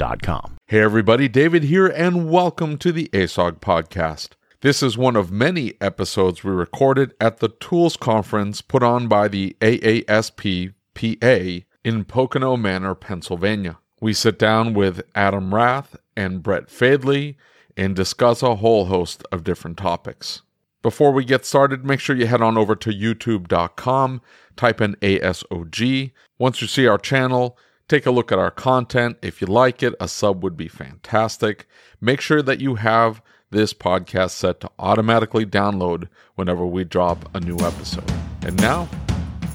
[0.00, 0.56] Getshopware.com.
[0.66, 4.30] Hey everybody, David here, and welcome to the ASOG podcast.
[4.62, 9.28] This is one of many episodes we recorded at the Tools Conference put on by
[9.28, 13.78] the AASP PA in Pocono Manor, Pennsylvania.
[14.00, 17.36] We sit down with Adam Rath and Bret Fadely
[17.76, 20.42] and discuss a whole host of different topics.
[20.82, 24.22] Before we get started, make sure you head on over to youtube.com,
[24.56, 26.12] type in ASOG.
[26.38, 27.58] Once you see our channel,
[27.90, 29.18] Take a look at our content.
[29.20, 31.66] If you like it, a sub would be fantastic.
[32.00, 36.06] Make sure that you have this podcast set to automatically download
[36.36, 38.08] whenever we drop a new episode.
[38.42, 38.88] And now,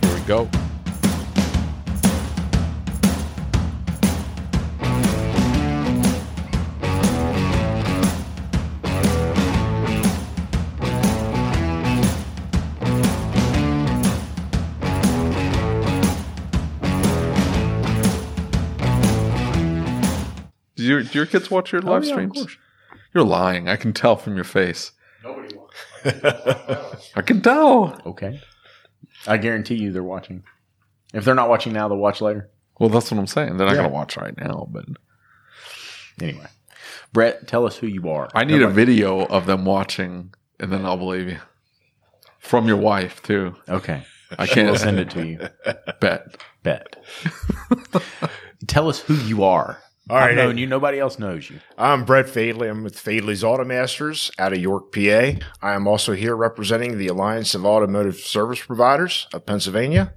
[0.01, 0.49] here we go.
[20.95, 22.33] Your, do your kids watch your oh, live yeah, of streams?
[22.33, 22.57] course.
[23.13, 23.69] You're lying.
[23.69, 24.91] I can tell from your face.
[25.23, 27.11] Nobody wants.
[27.15, 27.99] I can tell.
[28.05, 28.39] Okay.
[29.27, 30.43] I guarantee you they're watching.
[31.13, 32.49] If they're not watching now, they'll watch later.
[32.79, 33.57] Well, that's what I'm saying.
[33.57, 33.81] They're not Yeah.
[33.83, 34.85] going to watch right now, but
[36.21, 36.47] Anyway,
[37.11, 38.29] Bret, tell us who you are.
[38.33, 41.39] I need a video of them watching, and then I'll believe you.
[42.39, 43.55] From your wife too.
[43.67, 44.03] Okay.
[44.37, 45.39] I She will can't send it to you.
[45.99, 46.37] bet.
[46.63, 46.95] Bet.
[48.67, 49.79] tell us who you are.
[50.09, 50.67] All I've known you.
[50.67, 51.59] Nobody else knows you.
[51.79, 52.69] I'm Bret Fadely.
[52.69, 54.99] I'm with Fadely's Auto Masters out of York, PA.
[55.63, 60.13] I am also here representing the Alliance of Automotive Service Providers of Pennsylvania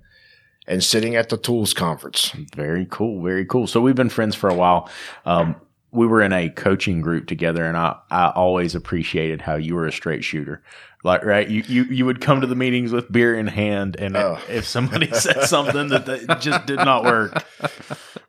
[0.67, 2.33] and sitting at the Tools Conference.
[2.55, 3.23] Very cool.
[3.23, 3.67] Very cool.
[3.67, 4.91] So we've been friends for a while.
[5.25, 5.57] Um,
[5.91, 9.87] we were in a coaching group together, and I, I always appreciated how you were
[9.87, 10.63] a straight shooter.
[11.03, 11.49] Like, right?
[11.49, 14.39] You, you, you would come to the meetings with beer in hand, and Oh.
[14.51, 17.43] if somebody said something that, that just did not work,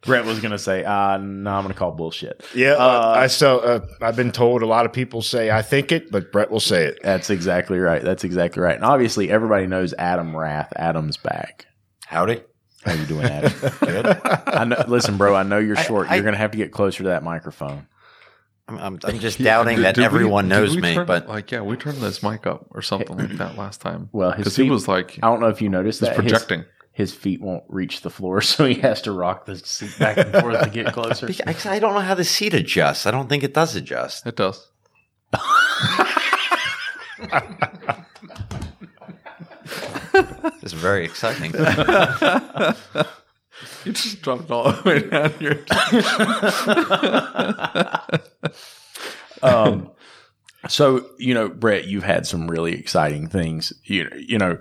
[0.06, 2.46] Bret was going to say, uh, no, I'm going to call bullshit.
[2.56, 5.92] Yeah, Uh, I still, uh, I've been told a lot of people say I think
[5.92, 7.00] it, but Bret will say it.
[7.04, 8.02] That's exactly right.
[8.02, 8.76] That's exactly right.
[8.76, 10.72] And obviously, everybody knows Adam Rath.
[10.78, 11.66] Adam's back.
[12.06, 12.42] Howdy.
[12.86, 13.52] How you doing, Adam?
[13.82, 14.06] Good.
[14.08, 15.36] I know, listen, bro.
[15.36, 16.10] I know you're short.
[16.10, 17.86] I- you're going to have to get closer to that microphone.
[18.70, 21.28] I'm, I'm, I'm just doubting Did- that did we- everyone did knows me, turn- but
[21.28, 24.08] like, yeah, we turned this mic up or something like that last time.
[24.14, 26.60] Well, because he was like, I don't know if you noticed he's that projecting.
[26.60, 26.68] His,
[27.08, 30.62] feet won't reach the floor, so he has to rock the seat back and forth
[30.62, 31.28] to get closer.
[31.46, 33.06] because I don't know how the seat adjusts.
[33.06, 34.26] I don't think it does adjust.
[34.26, 34.70] It does.
[40.62, 41.54] It's very exciting.
[43.86, 45.66] You just dropped it all the way down here.
[49.42, 49.92] um,
[50.68, 53.74] so you know, Bret, you've had some really exciting things.
[53.84, 54.60] You you know,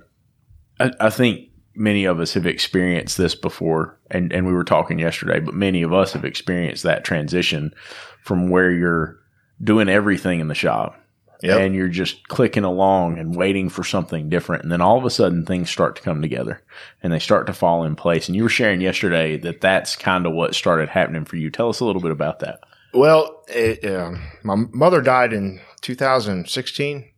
[0.78, 4.98] I, I think many of us have experienced this before, and and we were talking
[4.98, 7.74] yesterday, but many of us have experienced that transition
[8.22, 9.18] from where you're
[9.62, 11.00] doing everything in the shop.
[11.40, 11.60] Yep.
[11.60, 14.64] And you're just clicking along and waiting for something different.
[14.64, 16.60] And then all of a sudden things start to come together
[17.00, 18.26] and they start to fall in place.
[18.26, 21.48] And you were sharing yesterday that that's kind of what started happening for you.
[21.48, 22.58] Tell us a little bit about that.
[22.92, 27.08] Well, it, um my mother died in 2016,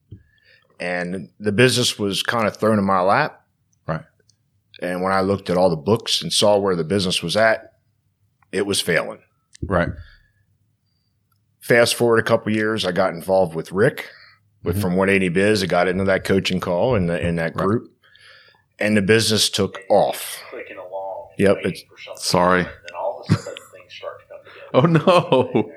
[0.79, 3.40] and the business was kind of thrown in my lap.
[4.81, 4.89] Right.
[4.91, 7.73] And when I looked at all the books and saw where the business was at,
[8.53, 9.21] it was failing.
[9.63, 9.89] Right.
[11.61, 14.09] Fast forward a couple years, I got involved with Rick
[14.65, 14.81] with Mhm.
[14.83, 15.63] from 180 Biz.
[15.63, 17.65] I got into that coaching call in the, in that Right.
[17.67, 17.91] group,
[18.79, 20.43] and the business took off.
[20.51, 21.29] clicking along.
[21.39, 22.65] Yep, it's- for Sorry.
[22.65, 25.05] to And then all of a sudden things start to come together.
[25.09, 25.73] Oh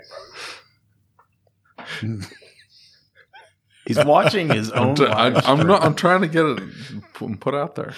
[2.10, 2.20] no.
[3.86, 4.96] He's watching his I'm, own.
[4.96, 5.84] t- I, live I'm not.
[5.84, 6.62] I'm trying to get it
[7.14, 7.94] put, put out there.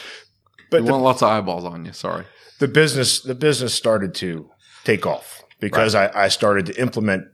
[0.78, 1.94] But we the, want lots of eyeballs on you.
[1.94, 2.26] Sorry.
[2.60, 4.50] the business the business started to
[4.84, 7.26] take off because I, I started to implement,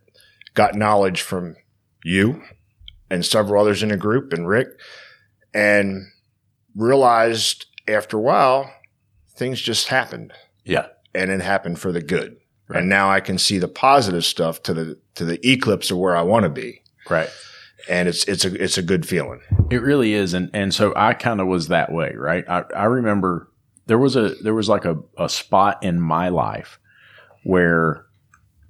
[0.53, 1.55] got knowledge from
[2.03, 2.41] you
[3.09, 4.67] and several others in the group and Rick,
[5.53, 6.05] and
[6.75, 8.71] realized after a while
[9.35, 10.31] things just happened
[10.63, 10.88] Yeah.
[11.13, 12.38] and it happened for the good.
[12.67, 12.79] Right.
[12.79, 16.15] And now I can see the positive stuff to the to the eclipse of where
[16.15, 17.29] I want to be, Right.
[17.89, 19.42] And it's it's a it's a good feeling.
[19.69, 22.44] It really is, and and so I kind of was that way, right?
[22.48, 23.51] I, I remember
[23.88, 26.80] there was a there was like a, a spot in my life
[27.44, 28.06] where,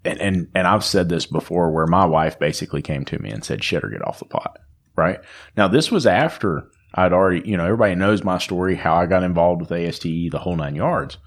[0.05, 3.43] and, and and I've said this before, where my wife basically came to me and
[3.43, 4.59] said, "Shit or get off the pot."
[4.95, 5.19] Right
[5.55, 9.23] now, this was after I'd already, you know, everybody knows my story, how I got
[9.23, 11.17] involved with ASTE, the whole nine yards,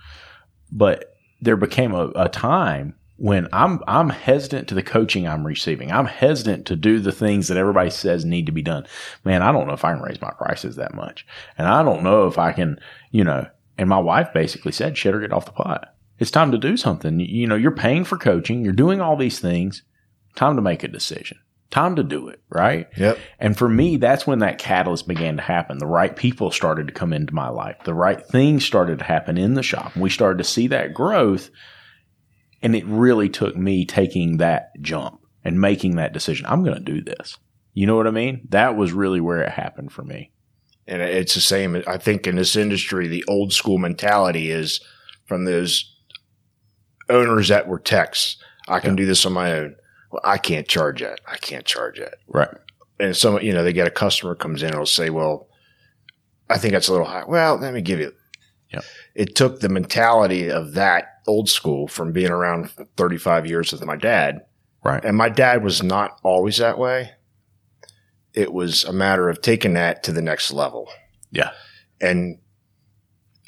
[0.71, 5.93] but there became a, a time when I'm I'm hesitant to the coaching I'm receiving.
[5.93, 8.87] I'm hesitant to do the things that everybody says need to be done.
[9.25, 11.27] Man, I don't know if I can raise my prices that much.
[11.57, 12.81] And I don't know if I can,
[13.11, 13.47] you know,
[13.79, 15.95] and my wife basically said, shit or get off the pot.
[16.19, 17.19] It's time to do something.
[17.21, 19.83] You- know, you're paying for coaching, you're doing all these things.
[20.37, 21.39] Time to make a decision.
[21.71, 22.89] Time to do it, right?
[22.97, 23.19] Yep.
[23.41, 25.79] And for me, that's when that catalyst began to happen.
[25.79, 27.77] The right people started to come into my life.
[27.85, 29.95] The right things started to happen in the shop.
[29.95, 31.51] And we started to see that growth.
[32.65, 36.47] And it really took me taking that jump and making that decision.
[36.49, 37.37] I'm going to do this.
[37.75, 38.49] You know what I mean?
[38.49, 40.33] That was really where it happened for me.
[40.87, 41.83] And it's the same.
[41.87, 44.81] I think in this industry, the old school mentality is
[45.27, 45.95] from those
[47.09, 48.37] owners that were techs.
[48.67, 49.77] I can do this on my own.
[50.11, 51.21] Well, I can't charge that.
[51.31, 52.15] I can't charge that.
[52.29, 52.49] Right.
[52.99, 55.49] And some, you know, they get a customer comes in and will say, well,
[56.49, 57.25] I think that's a little high.
[57.27, 58.13] Well, let me give you.
[58.73, 58.85] Yep.
[59.15, 63.97] It took the mentality of that old school from being around 35 years with my
[63.97, 64.45] dad.
[64.83, 65.05] Right.
[65.05, 67.13] And my dad was not always that way.
[68.33, 70.91] It was a matter of taking that to the next level
[71.31, 71.51] Yeah.
[72.01, 72.39] and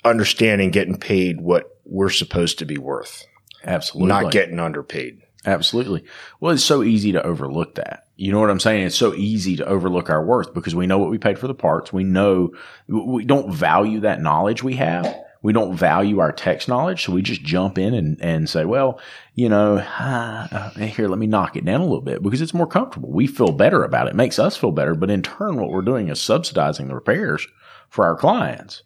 [0.05, 3.25] understanding getting paid what we're supposed to be worth,
[3.65, 4.09] Absolutely.
[4.09, 5.23] not getting underpaid.
[5.45, 6.05] Absolutely.
[6.41, 8.05] Well, it's so easy to overlook that.
[8.17, 8.87] You know what I'm saying?
[8.87, 11.55] It's so easy to overlook our worth because we know what we paid for the
[11.55, 11.93] parts.
[11.93, 12.51] We know
[12.89, 15.05] we don't value that knowledge we have.
[15.43, 17.05] We don't value our text knowledge.
[17.05, 19.01] So we just jump in and, and say, well,
[19.35, 22.55] you know, ah, uh, here, let me knock it down a little bit because it's
[22.55, 23.13] more comfortable.
[23.13, 24.11] We feel better about it.
[24.11, 24.17] it.
[24.17, 24.95] Makes us feel better.
[24.95, 27.47] But in turn, what we're doing is subsidizing the repairs
[27.89, 28.83] for our clients,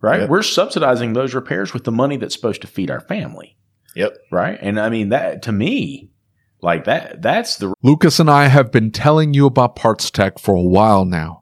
[0.00, 0.20] right?
[0.20, 0.28] Yep.
[0.28, 3.56] We're subsidizing those repairs with the money that's supposed to feed our family
[3.94, 4.16] Yep.
[4.30, 4.58] right?
[4.60, 6.10] And I mean that to me,
[6.60, 10.62] like that that's the Lucas and I have been telling you about PartsTech for a
[10.62, 11.41] while now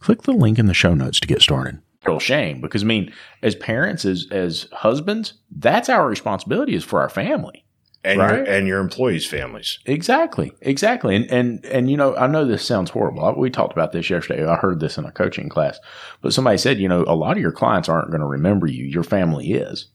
[0.00, 1.80] Click the link in the show notes to get started.
[2.06, 3.12] Real shame because I mean,
[3.42, 7.64] as parents, as as husbands, that's our responsibility is for our family.
[8.04, 8.48] And your, Right.
[8.48, 9.80] and your employees' families.
[9.84, 11.16] Exactly, exactly.
[11.16, 13.34] And and and you know, I know this sounds horrible.
[13.36, 14.46] We talked about this yesterday.
[14.46, 15.78] I heard this in a coaching class,
[16.22, 18.84] but somebody said, you know, a lot of your clients aren't going to remember you.
[18.84, 19.88] Your family is,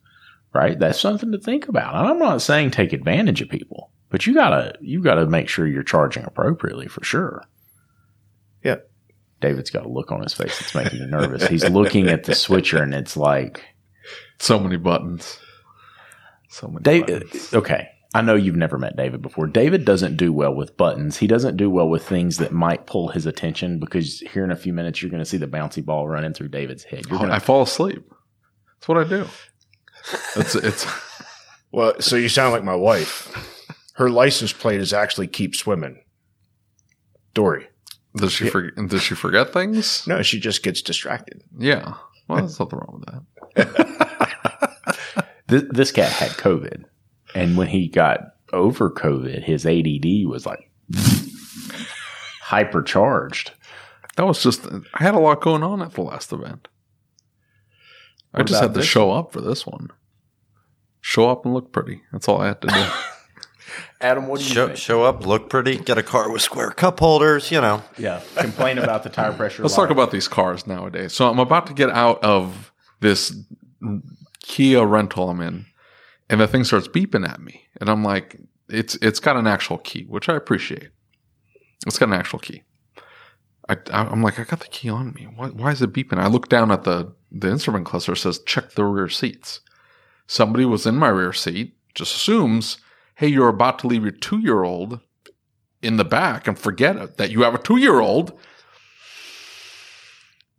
[0.54, 0.78] right?
[0.78, 1.96] That's something to think about.
[1.96, 5.66] And I'm not saying take advantage of people, But you gotta you gotta make sure
[5.66, 7.46] you're charging appropriately for sure.
[8.64, 8.76] Yeah.
[9.44, 11.46] David's got a look on his face that's making me nervous.
[11.48, 13.64] He's looking at the switcher and it's like
[14.40, 15.38] So many buttons.
[16.50, 17.24] So many David.
[17.26, 17.54] buttons.
[17.54, 19.48] Uh, okay, I know you've never met David before.
[19.48, 21.18] David doesn't do well with buttons.
[21.18, 24.56] He doesn't do well with things that might pull his attention because here in a
[24.56, 27.06] few minutes you're going to see the bouncy ball running through David's head.
[27.10, 28.04] You're I gonna, fall asleep.
[28.80, 29.26] That's what I do.
[30.36, 30.86] It's it's
[31.72, 33.32] Well, so you sound like my wife.
[33.96, 36.04] Her license plate is actually keep swimming.
[37.34, 37.68] Dory.
[38.15, 40.05] Does she forget does she forget things?
[40.08, 41.43] No, she just gets distracted.
[41.58, 41.96] Yeah.
[42.27, 44.86] Well, there's nothing wrong with that.
[45.48, 46.86] this, this cat had COVID,
[47.36, 48.20] and when he got
[48.53, 50.70] over COVID, his ADD was like
[52.43, 53.51] hypercharged.
[54.15, 56.67] That was just I had a lot going on at the last event.
[58.34, 59.89] I just had to this show up for this one.
[61.01, 62.01] Show up and look pretty.
[62.12, 62.74] That's all I had to do.
[64.01, 64.77] Adam, what do you Show, think?
[64.77, 67.82] show up, look pretty, get a car with square cup holders, you know.
[67.98, 69.63] Yeah, complain about the tire pressure.
[69.63, 71.13] Let's talk about these cars nowadays.
[71.13, 73.34] So I'm about to get out of this
[74.44, 75.65] Kia rental I'm in,
[76.30, 78.38] and the thing starts beeping at me, and I'm like,
[78.70, 80.89] it's it's got an actual key, which I appreciate.
[81.88, 82.63] It's got an actual key.
[83.70, 85.25] I, I'm like, I got the key on me.
[85.34, 86.18] Why, why is it beeping?
[86.20, 88.12] I look down at the the instrument cluster.
[88.12, 89.62] It says check the rear seats.
[90.27, 91.75] Somebody was in my rear seat.
[91.96, 92.80] Just assumes,
[93.15, 95.00] hey, you're about to leave your two year old
[95.82, 98.38] in the back and forget it, that you have a two year old.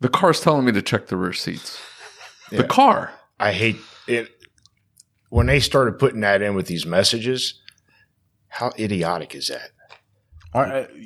[0.00, 1.80] The car's telling me to check the rear seats.
[2.50, 3.12] The car.
[3.40, 4.28] I hate it.
[5.30, 7.60] When they started putting that in with these messages,
[8.48, 9.70] how idiotic is that?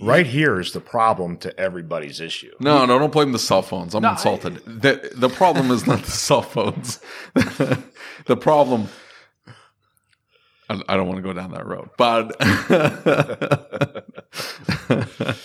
[0.02, 2.52] Right here is the problem to everybody's issue.
[2.60, 3.94] No, no, don't blame the cell phones.
[3.94, 4.56] I'm No, I- insulted.
[4.66, 7.00] the The problem is not the cell phones.
[7.34, 8.88] the problem.
[10.68, 12.36] I, I don't want to go down that road, but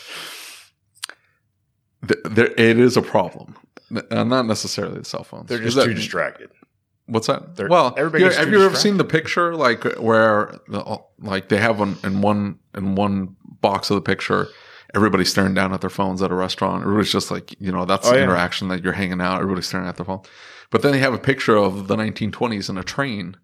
[2.02, 3.56] there it is a problem.
[3.92, 5.48] N- uh, Not necessarily the cell phones.
[5.50, 6.50] They're just that- too distracted.
[7.06, 7.56] What's that?
[7.58, 11.78] They're- well, everybody have you ever seen the picture like where the, like they have
[11.80, 14.48] one in one in one box of the picture,
[14.96, 16.84] everybody's staring down at their phones at a restaurant.
[16.84, 18.24] Everybody's just like you know that's Oh, the yeah.
[18.24, 19.42] interaction that you're hanging out.
[19.42, 20.22] Everybody's staring at their phone,
[20.72, 23.36] but then they have a picture of the 1920s in a train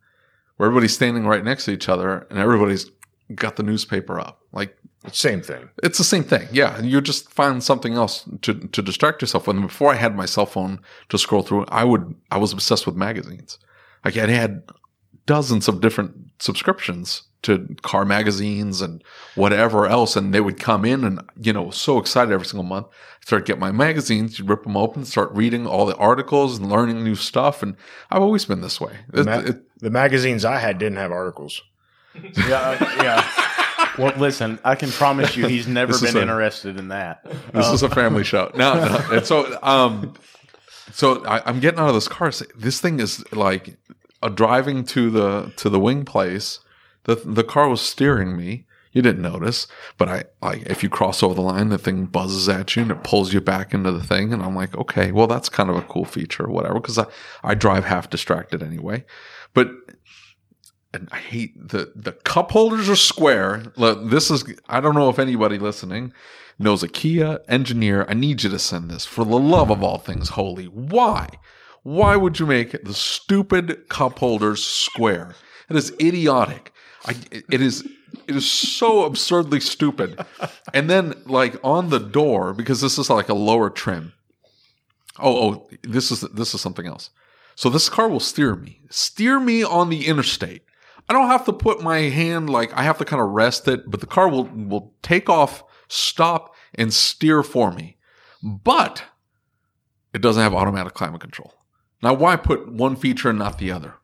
[0.59, 2.91] where everybody's standing right next to each other and everybody's
[3.33, 4.41] got the newspaper up.
[4.51, 4.75] Like
[5.13, 5.69] Same thing.
[5.83, 6.49] it's the same thing.
[6.51, 6.81] Yeah.
[6.81, 9.55] You just find something else to, to distract yourself with.
[9.55, 12.85] And before I had my cell phone to scroll through, I would, I was obsessed
[12.85, 13.57] with magazines.
[14.03, 14.63] Like I had
[15.25, 19.01] dozens of different subscriptions to car magazines and
[19.35, 20.17] whatever else.
[20.17, 22.87] And they would come in and, you know, so excited every single month.
[22.87, 27.01] I started get my magazines, rip them open, start reading all the articles and learning
[27.03, 27.61] new stuff.
[27.63, 27.75] And
[28.09, 28.93] I've always been this way.
[29.13, 31.61] It- ma- it- the magazines I had didn't have articles.
[32.47, 33.29] Yeah, yeah.
[33.97, 37.23] Well, listen, I can promise you, he's never This is been a- interested in that.
[37.53, 38.51] This is a family show.
[38.55, 39.05] No, no.
[39.17, 40.13] And so, um,
[40.91, 42.31] so I, I'm getting out of this car.
[42.31, 43.77] so This thing is like
[44.21, 46.59] uh, driving to the to the wing place.
[47.03, 48.65] The the car was steering me.
[48.91, 49.67] You didn't notice,
[49.99, 52.91] but I like if you cross over the line, the thing buzzes at you and
[52.91, 54.33] it pulls you back into the thing.
[54.33, 57.05] And I'm like, okay, well that's kind of a cool feature, or whatever, because I
[57.43, 59.05] I drive half distracted anyway.
[59.53, 59.71] But
[60.93, 63.63] and I hate the the cup holders are square.
[63.77, 66.13] This is I don't know if anybody listening
[66.57, 68.05] knows a Kia engineer.
[68.09, 70.65] I need you to send this for the love of all things holy.
[70.65, 71.29] Why?
[71.83, 75.35] Why would you make the stupid cup holders square?
[75.69, 76.73] It is idiotic.
[77.05, 77.87] I, it is
[78.27, 80.19] it is so absurdly stupid.
[80.73, 84.13] And then like on the door because this is like a lower trim.
[85.17, 87.09] Oh, oh, this is this is something else.
[87.59, 88.79] So this car will steer me.
[88.89, 90.63] Steer me on the interstate.
[91.09, 93.91] I don't have to put my hand like I have to kind of rest it,
[93.91, 97.97] but the car will will take off, stop, and steer for me.
[98.41, 99.03] But
[100.13, 101.53] it doesn't have automatic climate control.
[102.01, 103.95] Now, why put one feature and not the other?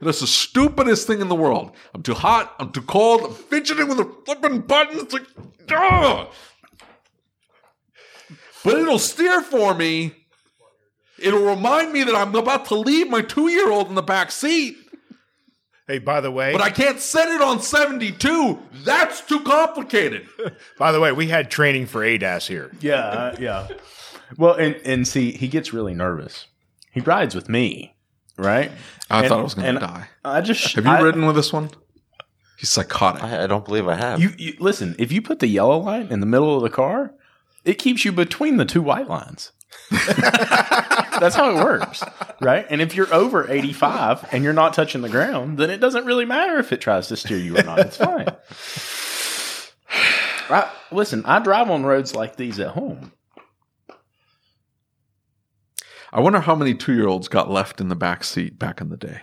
[0.00, 1.72] Is the stupidest thing in the world.
[1.94, 2.54] I'm too hot.
[2.60, 3.22] I'm too cold.
[3.24, 5.02] I'm fidgeting with the flipping buttons.
[5.02, 5.26] It's like,
[5.72, 6.28] ugh.
[8.62, 10.23] But it'll steer for me.
[11.24, 14.30] It'll remind me that I'm about to leave my two year old in the back
[14.30, 14.76] seat.
[15.86, 18.58] Hey, by the way, But I can't set it on 72.
[18.84, 20.26] That's too complicated.
[20.78, 22.70] by the way, we had training for ADAS here.
[22.80, 23.68] Yeah, uh, yeah.
[24.38, 26.46] Well, and and see, he gets really nervous.
[26.92, 27.94] He rides with me,
[28.38, 28.70] right?
[29.10, 30.08] I And- thought I was going and to die.
[30.24, 31.70] I just Have you I- ridden with this one?
[32.58, 33.22] He's psychotic.
[33.22, 34.20] I, I don't believe I have.
[34.20, 34.94] You, you listen.
[34.98, 37.12] If you put the yellow line in the middle of the car,
[37.64, 39.52] it keeps you between the two white lines.
[41.20, 42.02] That's how it works,
[42.40, 42.66] right?
[42.68, 46.24] And if you're over 85 and you're not touching the ground, then it doesn't really
[46.24, 47.78] matter if it tries to steer you or not.
[47.78, 48.28] It's fine.
[50.50, 53.12] I, listen, I drive on roads like these at home.
[56.12, 58.88] I wonder how many two year olds got left in the back seat back in
[58.88, 59.20] the day.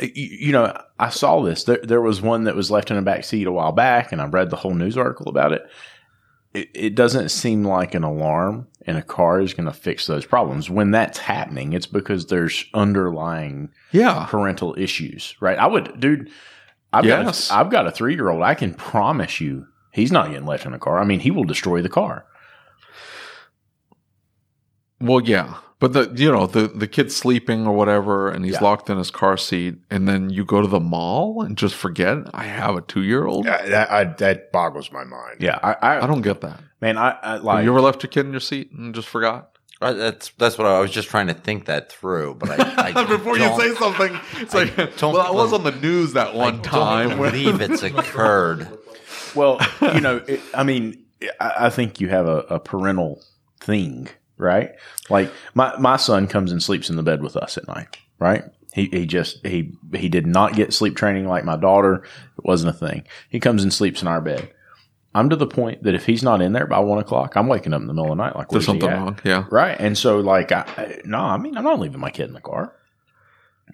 [0.00, 1.64] You, you know, I saw this.
[1.64, 4.20] There, there was one that was left in the back seat a while back, and
[4.20, 5.62] I read the whole news article about it.
[6.52, 10.26] It, it doesn't seem like an alarm in a car is going to fix those
[10.26, 10.68] problems.
[10.68, 14.26] When that's happening, it's because there's underlying Yeah.
[14.28, 15.58] parental issues, right?
[15.58, 16.28] I would, dude.
[16.92, 17.48] I've Yes.
[17.48, 18.42] got a, I've got a three year old.
[18.42, 20.98] I can promise you, he's not getting left in a car.
[20.98, 22.24] I mean, he will destroy the car.
[25.00, 25.54] Well, yeah.
[25.80, 28.64] But the you know the the kid's sleeping or whatever, and he's Yeah.
[28.64, 32.18] locked in his car seat, and then you go to the mall and just forget
[32.34, 33.46] I have a two year old.
[33.46, 35.38] Yeah, that, I, that boggles my mind.
[35.40, 36.60] Yeah, I, I, I don't get that.
[36.82, 37.64] man, I, I Have like.
[37.64, 39.56] you ever left your kid in your seat and just forgot?
[39.80, 43.04] Right, That's that's what I was just trying to think that through, but I, I
[43.06, 46.34] Before you don't- say something, it's like, don't well, I was on the news that
[46.34, 47.16] I one don't time.
[47.18, 48.68] when- believe it's occurred.
[49.34, 49.58] Well,
[49.94, 51.02] you know, it, I mean,
[51.40, 53.22] I, I think you have a, a parental
[53.60, 54.08] thing,
[54.40, 54.74] right?
[55.08, 58.44] Like my my son comes and sleeps in the bed with us at night, right?
[58.72, 62.04] He he just he he did not get sleep training like my daughter.
[62.38, 63.04] It wasn't a thing.
[63.28, 64.52] He comes and sleeps in our bed.
[65.12, 67.72] I'm to the point that if he's not in there by one o'clock, I'm waking
[67.72, 68.36] up in the middle of the night.
[68.36, 69.18] Like, There's something wrong.
[69.24, 69.44] Yeah.
[69.50, 69.76] right?
[69.80, 72.40] And so, like, I, I, no, I mean, I'm not leaving my kid in the
[72.40, 72.72] car.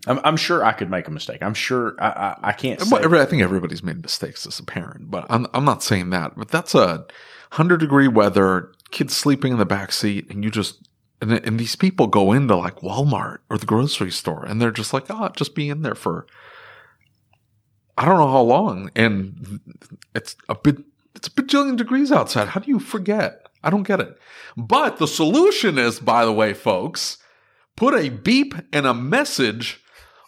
[0.07, 1.43] I'm, I'm sure I could make a mistake.
[1.43, 2.81] I'm sure I I, I can't.
[2.81, 6.37] Say, I think everybody's made mistakes as a parent, but I'm I'm not saying that.
[6.37, 7.07] But that's a
[7.53, 10.89] hundred degree weather, kids sleeping in the back seat, and you just
[11.21, 14.93] and, and these people go into like Walmart or the grocery store, and they're just
[14.93, 16.27] like, oh, just be in there for
[17.99, 19.61] I don't know how long, and
[20.15, 20.79] it's a bit
[21.15, 22.49] it's a bajillion degrees outside.
[22.49, 23.47] How do you forget?
[23.63, 24.19] I don't get it.
[24.57, 27.19] But the solution is, by the way, folks,
[27.75, 29.83] put a beep and a message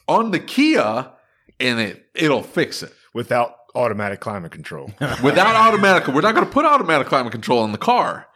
[0.09, 1.13] on the Kia,
[1.61, 4.93] and it it'll fix it Without automatic climate control.
[5.23, 6.09] without automatic.
[6.09, 8.27] We're not going to put automatic climate control in the car,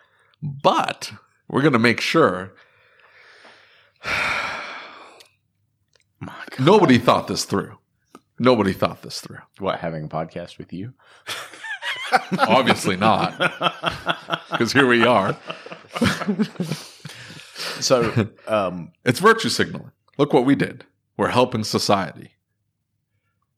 [0.43, 1.13] but
[1.49, 2.53] we're going to make sure.
[6.59, 7.79] Nobody thought this through.
[8.39, 9.39] Nobody thought this through.
[9.59, 10.95] what having a podcast with you.
[12.39, 13.39] Obviously not,
[14.51, 15.37] because here we are.
[17.81, 19.93] So, um, It's virtue signaling.
[20.19, 20.85] Look what we did.
[21.17, 22.33] We're helping society.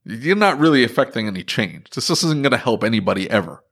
[0.04, 1.90] You're not really affecting any change.
[1.90, 3.62] This isn't going to help anybody ever.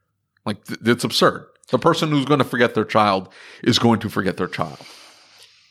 [0.44, 1.46] Like, th- it's absurd.
[1.72, 3.28] The person who's going to forget their child
[3.64, 4.78] is going to forget their child.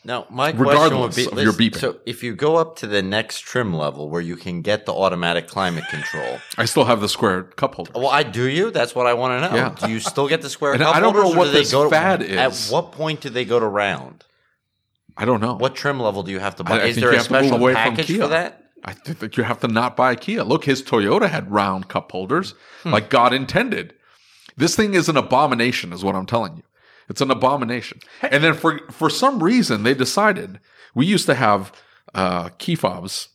[0.04, 1.78] Now, my question would Regardless be: of your beeping.
[1.78, 4.94] So, if you go up to the next trim level where you can get the
[4.94, 7.92] automatic climate control, I still have the square cup holder.
[7.94, 8.72] well, I do you.
[8.72, 9.56] That's what I want to know.
[9.56, 9.76] Yeah.
[9.86, 10.74] Do you still get the square?
[10.74, 13.22] And cup I don't know what do they this go to- fad At what point
[13.22, 14.26] do they go to round?
[15.16, 15.54] I don't know.
[15.54, 16.82] What trim level do you have to buy?
[16.82, 18.72] I Is there a have to move special package for that?
[18.84, 20.44] I think you have to not buy a Kia.
[20.44, 22.90] Look, his Toyota had round cup holders, hmm.
[22.90, 23.94] like God intended.
[24.58, 26.64] This thing is an abomination, is what I'm telling you.
[27.10, 28.00] It's an abomination.
[28.22, 30.60] And then for for some reason, they decided
[30.96, 31.72] we used to have
[32.14, 33.30] uh, key fobs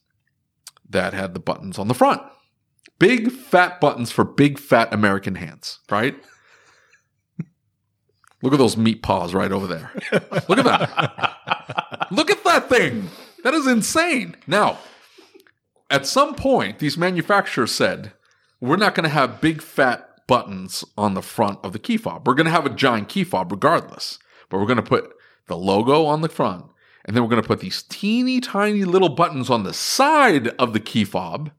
[0.88, 2.22] that had the buttons on the front,
[2.98, 6.16] big fat buttons for big fat American hands, right?
[8.42, 9.90] Look at those meat paws right over there.
[10.48, 12.08] Look at that.
[12.10, 13.08] Look at that thing.
[13.42, 14.36] That is insane.
[14.46, 14.78] Now,
[15.90, 18.12] at some point, these manufacturers said,
[18.60, 22.26] we're not going to have big fat buttons on the front of the key fob.
[22.26, 25.12] We're going to have a giant key fob regardless, but we're going to put
[25.46, 26.64] the logo on the front,
[27.04, 30.72] and then we're going to put these teeny tiny little buttons on the side of
[30.72, 31.50] the key fob.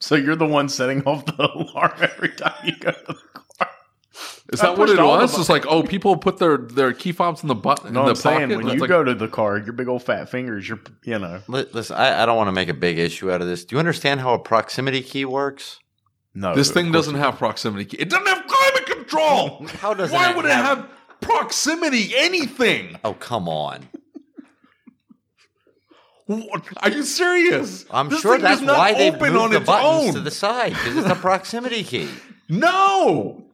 [0.00, 3.14] so you're the one setting off the alarm every time you go to the
[3.58, 3.68] car.
[4.52, 5.38] Is that what it was?
[5.38, 8.10] It's like, oh, people put their, their key fobs in the button No, in the
[8.10, 8.56] I'm saying pocket.
[8.56, 11.40] when you like- go to the car, your big old fat fingers, you're you know
[11.48, 13.64] Listen, I, I don't want to make a big issue out of this.
[13.64, 15.78] Do you understand how a proximity key works?
[16.34, 16.54] No.
[16.54, 17.96] this thing doesn't have proximity key.
[17.98, 19.66] It doesn't have climate control.
[19.80, 20.88] How does Why it would it have
[21.20, 22.96] proximity anything?
[23.04, 23.88] Oh, come on.
[26.26, 26.62] What?
[26.82, 27.86] Are you serious?
[27.90, 30.08] I'm This sure thing that's does not why they've open moved on the its buttons
[30.08, 30.14] own.
[30.14, 32.08] to the side because it's a proximity key.
[32.50, 33.44] No.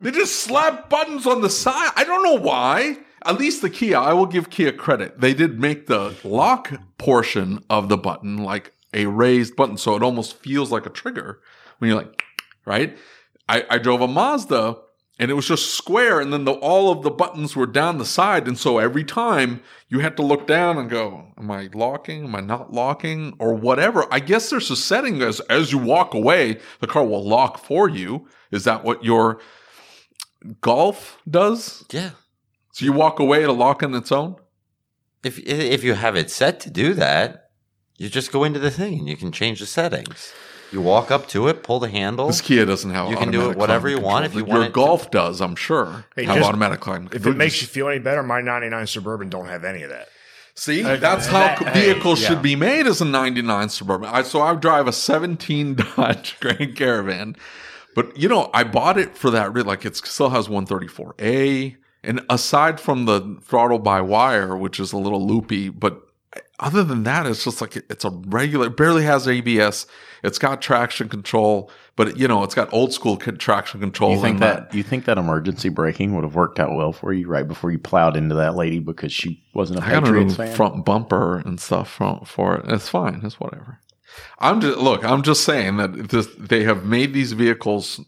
[0.00, 1.90] they just slap buttons on the side.
[1.96, 2.98] I don't know why.
[3.24, 5.20] At least the Kia, I will give Kia credit.
[5.20, 10.02] They did make the lock portion of the button like a raised button, so it
[10.02, 11.40] almost feels like a trigger
[11.78, 12.22] when you're like,
[12.64, 12.96] right?
[13.48, 14.76] I, I drove a Mazda
[15.18, 18.04] and it was just square, and then the, all of the buttons were down the
[18.04, 22.24] side, and so every time you had to look down and go, "Am I locking?
[22.24, 24.06] Am I not locking?" or whatever.
[24.10, 27.88] I guess there's a setting as as you walk away, the car will lock for
[27.88, 28.26] you.
[28.50, 29.40] Is that what your
[30.60, 31.84] golf does?
[31.92, 32.10] Yeah.
[32.72, 34.34] So you walk away to lock on its own?
[35.22, 37.43] If if you have it set to do that,
[37.96, 40.32] you just go into the thing and you can change the settings.
[40.72, 42.26] You walk up to it, pull the handle.
[42.26, 43.08] This Kia doesn't have.
[43.10, 44.24] You can do it whatever you want.
[44.24, 46.04] If you Your want it to- golf does, I'm sure.
[46.16, 49.28] Hey, have just- automatic climate If it makes you feel any better, my 99 Suburban
[49.28, 50.08] don't have any of that.
[50.56, 52.28] See, Okay, that's how that- co- hey, vehicles yeah.
[52.28, 54.08] should be made as a 99 Suburban.
[54.12, 57.36] I, so I drive a 17 Dodge Grand Caravan,
[57.94, 59.54] but you know, I bought it for that.
[59.54, 61.76] Like it still has 134A.
[62.02, 66.00] And aside from the throttle by wire, which is a little loopy, but
[66.60, 69.86] other than that, it's just like it's a regular, it barely has ABS.
[70.22, 74.12] It's got traction control, but you know, it's got old school traction control.
[74.14, 77.12] You think and that you think that emergency braking would have worked out well for
[77.12, 80.54] you right before you plowed into that lady because she wasn't a I Patriots fan?
[80.54, 82.70] front bumper and stuff from, for it.
[82.70, 83.20] It's fine.
[83.24, 83.80] It's whatever.
[84.38, 85.04] I'm just look.
[85.04, 88.00] I'm just saying that this, they have made these vehicles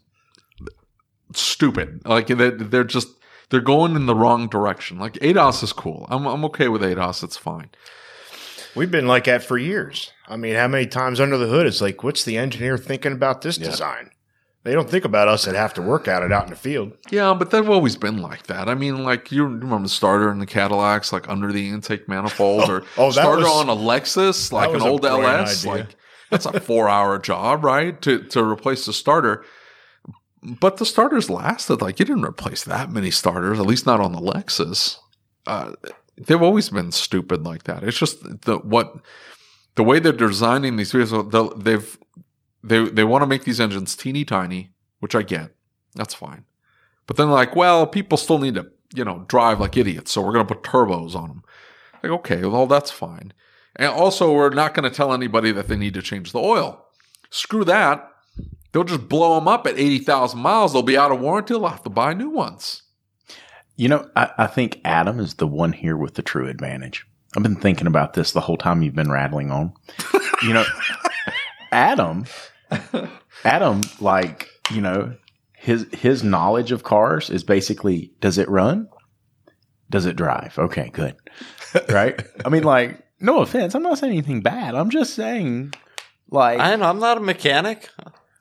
[1.33, 2.01] stupid.
[2.05, 3.09] Like they, they're just
[3.49, 4.99] they're going in the wrong direction.
[4.99, 6.07] Like ADAS is cool.
[6.09, 7.23] I'm I'm okay with ADAS.
[7.23, 7.69] It's fine.
[8.75, 10.11] We've been like that for years.
[10.27, 11.65] I mean, how many times under the hood?
[11.65, 14.11] It's like, what's the engineer thinking about this design?
[14.63, 16.91] They don't think about us that have to work at it out in the field.
[17.09, 18.67] Yeah, but they've always been like that.
[18.67, 22.69] I mean, like you remember the starter in the Cadillacs, like under the intake manifold,
[22.69, 25.65] or oh, starter was- on a Lexus, like an old LS.
[25.65, 25.71] idea.
[25.83, 25.95] Like
[26.29, 28.01] that's a four-hour job, right?
[28.01, 29.45] To to replace the starter.
[30.43, 31.81] But the starters lasted.
[31.81, 34.97] Like you didn't replace that many starters, at least not on the Lexus.
[35.45, 35.71] Uh,
[36.17, 37.83] they've always been stupid like that.
[37.83, 38.95] It's just the what
[39.75, 41.53] the way they're designing these vehicles.
[41.57, 41.97] They've
[42.63, 45.55] they they want to make these engines teeny tiny, which I get.
[45.95, 46.45] That's fine.
[47.05, 50.33] But then like, well, people still need to you know drive like idiots, so we're
[50.33, 51.43] going to put turbos on them.
[52.03, 53.33] Like, okay, well that's fine.
[53.77, 56.83] And also, we're not going to tell anybody that they need to change the oil.
[57.29, 58.09] Screw that.
[58.71, 60.73] They'll just blow them up at 80,000 miles.
[60.73, 61.53] They'll be out of warranty.
[61.53, 62.81] They'll have to buy new ones.
[63.77, 67.07] You know, I, I think Adam is the one here with the true advantage.
[67.35, 69.73] I've been thinking about this the whole time you've been rattling on.
[70.41, 70.65] you know,
[71.71, 72.25] Adam,
[73.43, 75.15] Adam, like, you know,
[75.53, 78.89] his his knowledge of cars is basically does it run?
[79.89, 80.57] Does it drive?
[80.57, 81.15] Okay, good.
[81.89, 82.19] Right?
[82.43, 83.75] I mean, like, no offense.
[83.75, 84.73] I'm not saying anything bad.
[84.73, 85.73] I'm just saying,
[86.31, 87.89] like, I, I'm not a mechanic.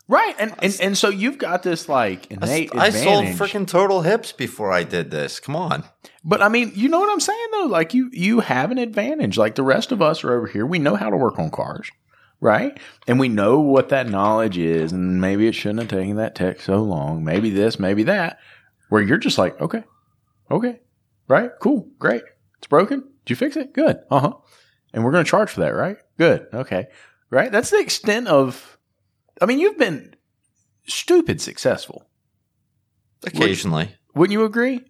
[0.08, 0.34] Right.
[0.38, 3.38] And, and and so you've got this like I, innate I sold advantage.
[3.38, 5.40] freaking total hips before I did this.
[5.40, 5.84] Come on.
[6.24, 7.66] But I mean, you know what I'm saying though?
[7.66, 9.38] Like you you have an advantage.
[9.38, 10.66] Like the rest of us are over here.
[10.66, 11.90] We know how to work on cars,
[12.40, 12.78] right?
[13.06, 14.92] And we know what that knowledge is.
[14.92, 17.24] And maybe it shouldn't have taken that tech so long.
[17.24, 18.38] Maybe this, maybe that.
[18.88, 19.84] Where you're just like, okay,
[20.50, 20.80] okay,
[21.28, 22.22] right, cool, great.
[22.58, 23.00] It's broken.
[23.24, 23.72] Did you fix it?
[23.72, 23.98] Good.
[24.10, 24.32] Uh huh.
[24.92, 25.98] And we're going to charge for that, right?
[26.16, 26.46] Good.
[26.54, 26.86] Okay.
[27.30, 27.52] Right.
[27.52, 28.75] That's the extent of.
[29.40, 30.14] I mean, you've been
[30.86, 32.06] stupid successful.
[33.26, 33.94] Occasionally.
[34.14, 34.80] Wouldn't you agree?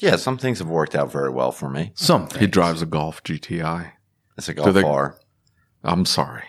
[0.00, 1.92] Yeah, some things have worked out very well for me.
[1.94, 2.38] Something.
[2.40, 3.92] He drives a Golf GTI.
[4.36, 5.18] It's a golf they- bar.
[5.82, 6.44] I'm sorry.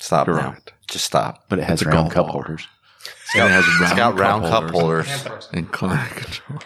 [0.00, 0.50] Stop You're now.
[0.50, 0.72] right.
[0.90, 1.44] Just stop.
[1.48, 2.32] but it has It's a round golf cup ball.
[2.42, 2.66] holders.
[3.36, 5.08] And it has It's got round cup holders.
[5.52, 6.60] and climate control.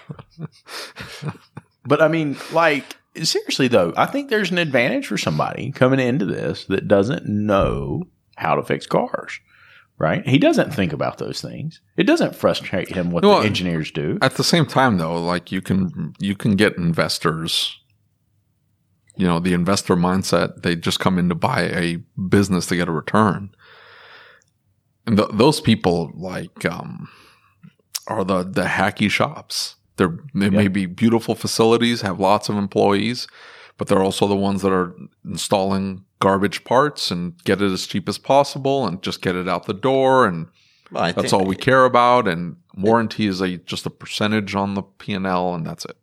[1.85, 6.25] But I mean, like, seriously though, I think there's an advantage for somebody coming into
[6.25, 8.05] this that doesn't know
[8.37, 9.41] how to fix cars.
[10.03, 10.27] Right?
[10.27, 11.81] He doesn't think about those things.
[11.97, 14.19] It doesn't frustrate him what Well, the engineers do.
[14.21, 17.79] At the same time, though, like you can you can get investors.
[19.17, 20.63] You know, the investor mindset.
[20.63, 23.55] They just come in to buy a business to get a return.
[25.07, 27.09] And th- those people, like, um,
[28.09, 29.77] are the the hacky shops.
[29.99, 33.29] They're they may be beautiful facilities, have lots of employees,
[33.83, 38.09] but they're also the ones that are installing garbage parts and get it as cheap
[38.09, 40.47] as possible and just get it out the door and
[40.93, 44.83] Well, that's all we care about and warranty is a just a percentage on the
[44.85, 45.97] P&L and that's it.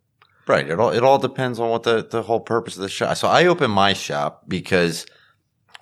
[0.46, 0.68] Right.
[0.68, 3.16] It all it all depends on what the, the whole purpose of the shop.
[3.16, 5.06] So I opened my shop because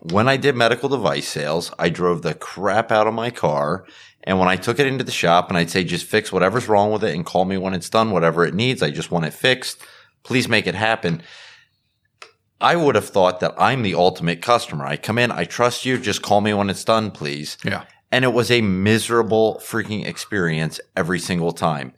[0.01, 3.85] when I did medical device sales, I drove the crap out of my car.
[4.23, 6.93] And when I took it into the shop and I'd say, just fix whatever's wrong
[6.93, 8.85] with it and call me when it's done, whatever it needs.
[8.85, 9.83] I just want it fixed.
[10.23, 11.23] Please make it happen.
[12.61, 14.85] I would have thought that I'm the ultimate customer.
[14.85, 15.99] I come in, I trust you.
[15.99, 17.57] Just call me when it's done, please.
[17.65, 17.85] Yeah.
[18.11, 21.93] And it was a miserable freaking experience every single time.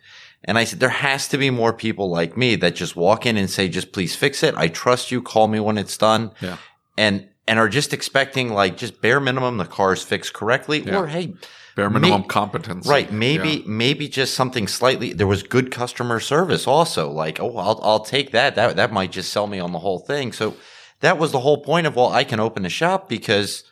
[0.45, 3.37] And I said, there has to be more people like me that just walk in
[3.37, 4.55] and say, just please fix it.
[4.57, 5.23] I trust you.
[5.23, 6.33] Call me when it's done.
[6.41, 6.57] Yeah.
[6.99, 11.01] And, and are just expecting like just bare minimum the car's fixed correctly Yeah.
[11.01, 11.35] or hey,
[11.75, 12.87] Bare minimum May- competence.
[12.87, 13.11] right.
[13.13, 13.63] Maybe, Yeah.
[13.67, 17.11] maybe just something slightly, there was good customer service also.
[17.11, 18.55] Like, oh, I'll, I'll take that.
[18.55, 20.33] That, that might just sell me on the whole thing.
[20.33, 20.55] So
[21.01, 23.65] that was the whole point of, well, I can open a shop because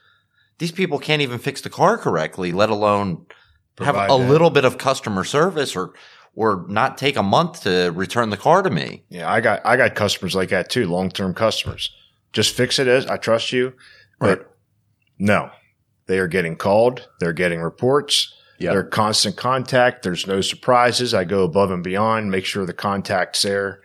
[0.58, 3.26] these people can't even fix the car correctly, let alone
[3.78, 4.14] have a that.
[4.14, 5.92] little bit of customer service or
[6.34, 9.02] or not take a month to return the car to me.
[9.08, 11.90] Yeah, I got I got customers like that too, long term customers.
[12.32, 13.74] Just fix it as I trust you.
[14.20, 14.46] But Right.
[15.18, 15.50] no.
[16.06, 18.72] They are getting called, they're getting reports, Yeah.
[18.72, 21.12] they're constant contact, there's no surprises.
[21.12, 23.80] I go above and beyond, make sure the contact's there,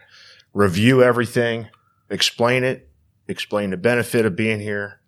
[0.54, 1.68] review everything,
[2.10, 2.90] explain it,
[3.28, 5.00] explain the benefit of being here.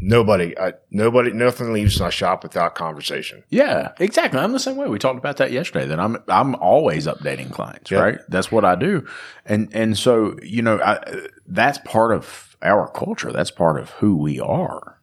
[0.00, 3.42] Nobody, I, nobody, nothing leaves my shop without conversation.
[3.48, 4.38] Yeah, exactly.
[4.38, 4.86] I'm the same way.
[4.88, 5.86] We talked about that yesterday.
[5.86, 8.00] That I'm I'm always updating clients, Yeah.
[8.00, 8.18] right?
[8.28, 9.06] That's what I do,
[9.44, 11.00] and and so you know I,
[11.46, 13.32] that's part of our culture.
[13.32, 15.00] That's part of who we are.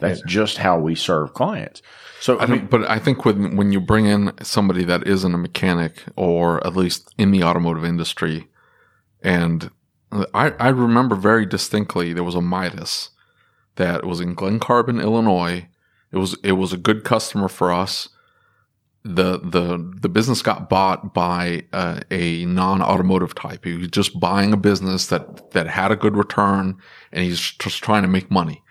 [0.00, 1.80] That's just how we serve clients.
[2.20, 5.38] So I don't, but I think when when you bring in somebody that isn't a
[5.38, 8.48] mechanic or at least in the automotive industry,
[9.22, 9.70] and
[10.34, 13.10] I I remember very distinctly there was a Midas
[13.76, 15.68] that was in Glen Carbon, Illinois.
[16.12, 18.08] It was it was a good customer for us.
[19.04, 23.64] the the The business got bought by uh, a non automotive type.
[23.64, 26.76] He was just buying a business that that had a good return,
[27.12, 28.62] and he's just trying to make money.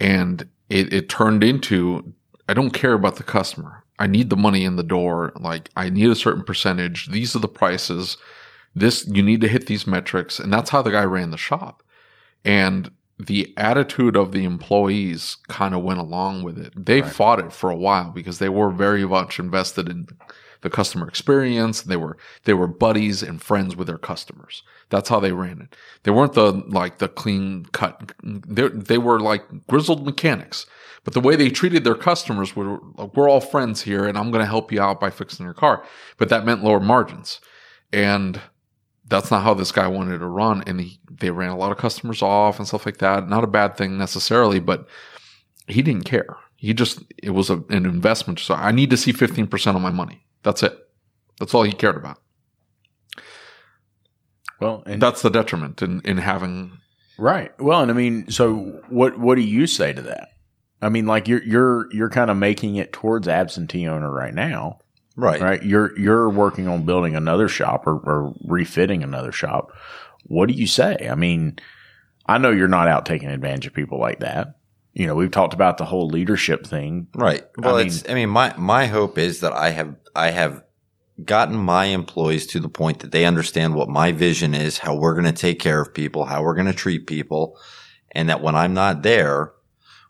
[0.00, 2.14] And it, it turned into
[2.48, 3.84] I don't care about the customer.
[3.98, 5.32] I need the money in the door.
[5.40, 7.08] Like I need a certain percentage.
[7.08, 8.16] These are the prices.
[8.74, 11.82] This you need to hit these metrics, and that's how the guy ran the shop.
[12.44, 12.90] And
[13.26, 16.72] the attitude of the employees kind of went along with it.
[16.76, 20.08] They fought it for a while because they were very much invested in
[20.62, 21.82] the customer experience.
[21.82, 24.62] They were they were buddies and friends with their customers.
[24.90, 25.76] That's how they ran it.
[26.04, 28.12] They weren't the like the clean cut.
[28.22, 30.66] They they were like grizzled mechanics.
[31.04, 34.30] But the way they treated their customers were like, we're all friends here, and I'm
[34.30, 35.84] going to help you out by fixing your car.
[36.16, 37.40] But that meant lower margins,
[37.92, 38.40] and
[39.12, 40.64] that's not how this guy wanted to run.
[40.66, 43.28] And he, they ran a lot of customers off and stuff like that.
[43.28, 44.88] Not a bad thing necessarily, but
[45.68, 46.38] he didn't care.
[46.56, 48.38] He just it was a, an investment.
[48.38, 50.24] So I need to see 15% of my money.
[50.42, 50.78] That's it.
[51.38, 52.18] That's all he cared about.
[54.60, 56.78] well, and That's the detriment in in having
[57.18, 57.52] Right.
[57.60, 60.30] Well, and I mean, so what what do you say to that?
[60.80, 64.78] I mean, like you're you're you're kind of making it towards absentee owner right now,
[65.16, 65.40] Right.
[65.40, 65.62] right?
[65.62, 69.72] You're you're working on building another shop or, or refitting another shop.
[70.24, 71.08] What do you say?
[71.10, 71.58] I mean,
[72.26, 74.56] I know you're not out taking advantage of people like that.
[74.94, 77.08] You know, we've talked about the whole leadership thing.
[77.14, 77.44] Right.
[77.58, 78.08] Well, mean- it's.
[78.08, 80.62] I mean, my my hope is that I have I have
[81.24, 85.14] gotten my employees to the point that they understand what my vision is, how we're
[85.14, 87.58] going to take care of people, how we're going to treat people,
[88.12, 89.52] and that when I'm not there,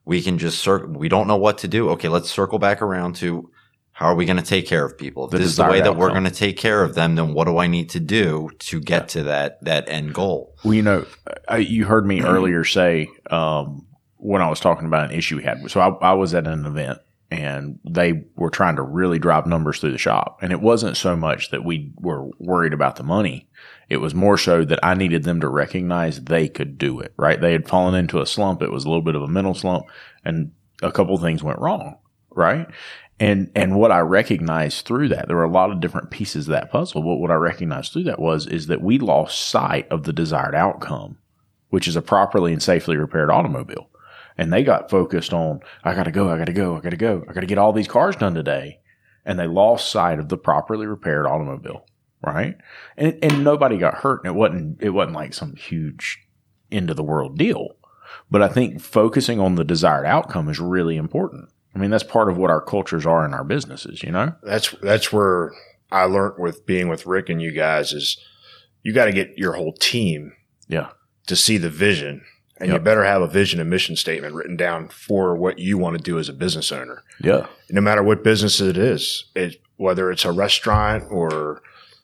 [0.05, 0.93] we can just circle.
[0.97, 1.91] We don't know what to do.
[1.91, 3.51] Okay, let's circle back around to
[3.93, 5.27] how are we going to take care of people?
[5.27, 7.15] If The this is the way that we're going to take care of them.
[7.15, 10.57] Then what do I need to do to get to that that end goal?
[10.65, 11.07] Well, you know,
[11.49, 15.45] I, you heard me earlier say um, when I was talking about an issue we
[15.45, 15.71] had.
[15.71, 16.99] So I, I was at an event
[17.31, 20.39] and they were trying to really drive numbers through the shop.
[20.43, 23.49] And it wasn't so much that we were worried about the money.
[23.89, 27.41] It was more so that I needed them to recognize they could do it, right?
[27.41, 28.63] They had fallen into a slump.
[28.63, 29.87] It was a little bit of a mental slump
[30.25, 30.53] and
[30.83, 31.97] a couple of things went wrong,
[32.31, 32.69] right?
[33.23, 36.53] And, and what I recognized through that, there were a lot of different pieces of
[36.55, 37.03] that puzzle.
[37.03, 40.57] But what I recognized through that was, is that we lost sight of the desired
[40.57, 41.19] outcome,
[41.69, 43.89] which is a properly and safely repaired automobile.
[44.37, 47.33] And they got focused on, I gotta go, I gotta go, I gotta go, I
[47.33, 48.81] gotta get all these cars done today.
[49.25, 51.87] And they lost sight of the properly repaired automobile,
[52.27, 52.57] right?
[52.97, 54.25] And, and nobody got hurt.
[54.25, 56.27] And it wasn't, it wasn't like some huge
[56.73, 57.77] end of the world deal.
[58.29, 61.51] But I think focusing on the desired outcome is really important.
[61.75, 64.35] I mean, that's part of what our cultures are in our businesses, you know?
[64.43, 65.53] That's that's where
[65.91, 68.19] I learned with being with Rick and you guys is
[68.83, 70.33] you got to get your whole team
[70.69, 70.91] Yeah.
[71.29, 72.25] to see the vision.
[72.59, 75.97] And you better have a vision and mission statement written down for what you want
[75.97, 77.03] to do as a business owner.
[77.21, 77.47] Yeah.
[77.71, 81.61] No matter what business it is, it, whether it's a restaurant or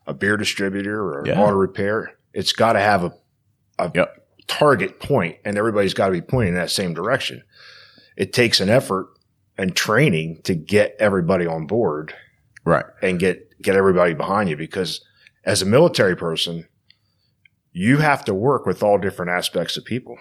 [0.07, 1.40] a beer distributor or Yeah.
[1.40, 3.12] auto repair, it's got to have a,
[3.78, 4.26] a Yep.
[4.48, 7.42] target point and everybody's got to be pointing in that same direction.
[8.16, 9.07] It takes an effort
[9.59, 12.14] and training to get everybody on board
[12.64, 12.85] Right.
[13.03, 15.05] and get get everybody behind you because
[15.44, 16.66] as a military person
[17.73, 20.16] you have to work with all different aspects of people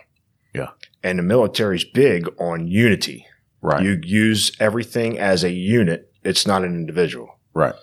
[0.53, 0.69] Yeah.
[1.03, 3.25] and the military's big on unity
[3.61, 3.83] Right.
[3.83, 7.75] you use everything as a unit it's not an individual right.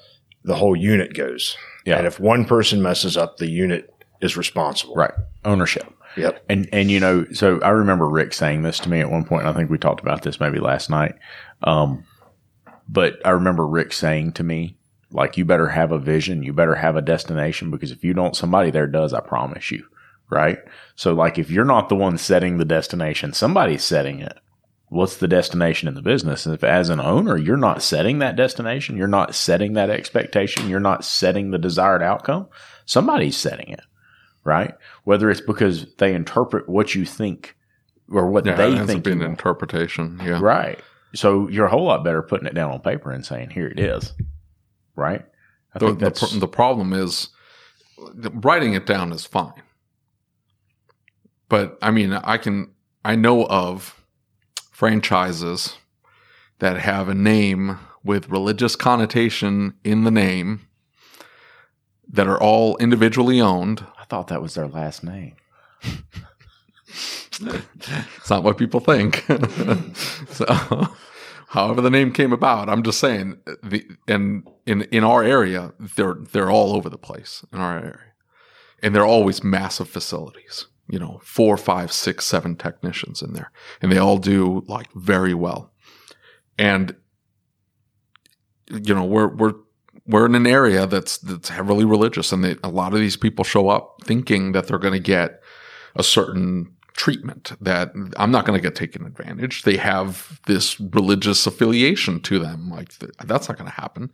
[0.45, 1.99] the whole unit goes Yeah.
[1.99, 3.91] and if one person messes up the unit
[4.21, 5.13] is responsible Right.
[5.45, 5.93] Ownership.
[6.17, 9.25] Yep And and you know, so I remember Rick saying this to me at one
[9.25, 9.47] point.
[9.47, 11.15] I think we talked about this maybe last night.
[11.63, 12.05] Um,
[12.89, 14.77] but I remember Rick saying to me,
[15.11, 18.37] like, you better have a vision, you better have a destination, because if you don't,
[18.37, 19.13] somebody there does.
[19.15, 19.87] I promise you.
[20.31, 20.59] Right.
[20.97, 24.37] So, like, if you're not the one setting the destination, somebody's setting it.
[24.89, 26.47] what's the destination in the business?
[26.47, 30.69] And if as an owner, you're not setting that destination, you're not setting that expectation,
[30.69, 32.49] you're not setting the desired outcome,
[32.87, 33.81] somebody's setting it,
[34.45, 34.75] right?
[35.05, 37.57] Whether it's because they interpret what you think
[38.11, 40.21] or what Yeah, they it ends up think being an interpretation.
[40.23, 40.39] Yeah.
[40.41, 40.79] Right.
[41.15, 43.79] So you're a whole lot better putting it down on paper and saying, here it
[43.81, 44.13] is.
[44.97, 45.25] Right.
[45.75, 47.29] I The, think the, that's pr- the problem is
[48.33, 49.63] writing it down is fine.
[51.49, 52.73] But I mean, I can,
[53.05, 54.03] I know of
[54.73, 55.77] franchises
[56.59, 60.67] that have a name with religious connotation in the name
[62.09, 63.85] that are all individually owned.
[64.15, 65.35] Thought that was their last name.
[66.93, 69.25] It's not what people think.
[70.29, 70.47] so,
[71.49, 76.15] however the name came about, I'm just saying the and in in our area, they're
[76.15, 78.13] they're all over the place in our area,
[78.85, 80.69] and they're always massive facilities.
[80.87, 83.51] You know, four, five, six, seven technicians in there,
[83.83, 85.73] and they all do like very well.
[86.57, 86.95] And
[88.71, 89.55] you know, we're we're
[90.07, 93.45] we're in an area that's that's heavily religious, and they, a lot of these people
[93.45, 95.41] show up thinking that they're going to get
[95.97, 99.63] a certain treatment that I'm not going to get taken advantage.
[99.63, 102.71] They have this religious affiliation to them.
[102.71, 104.11] Like th- that's not going to happen.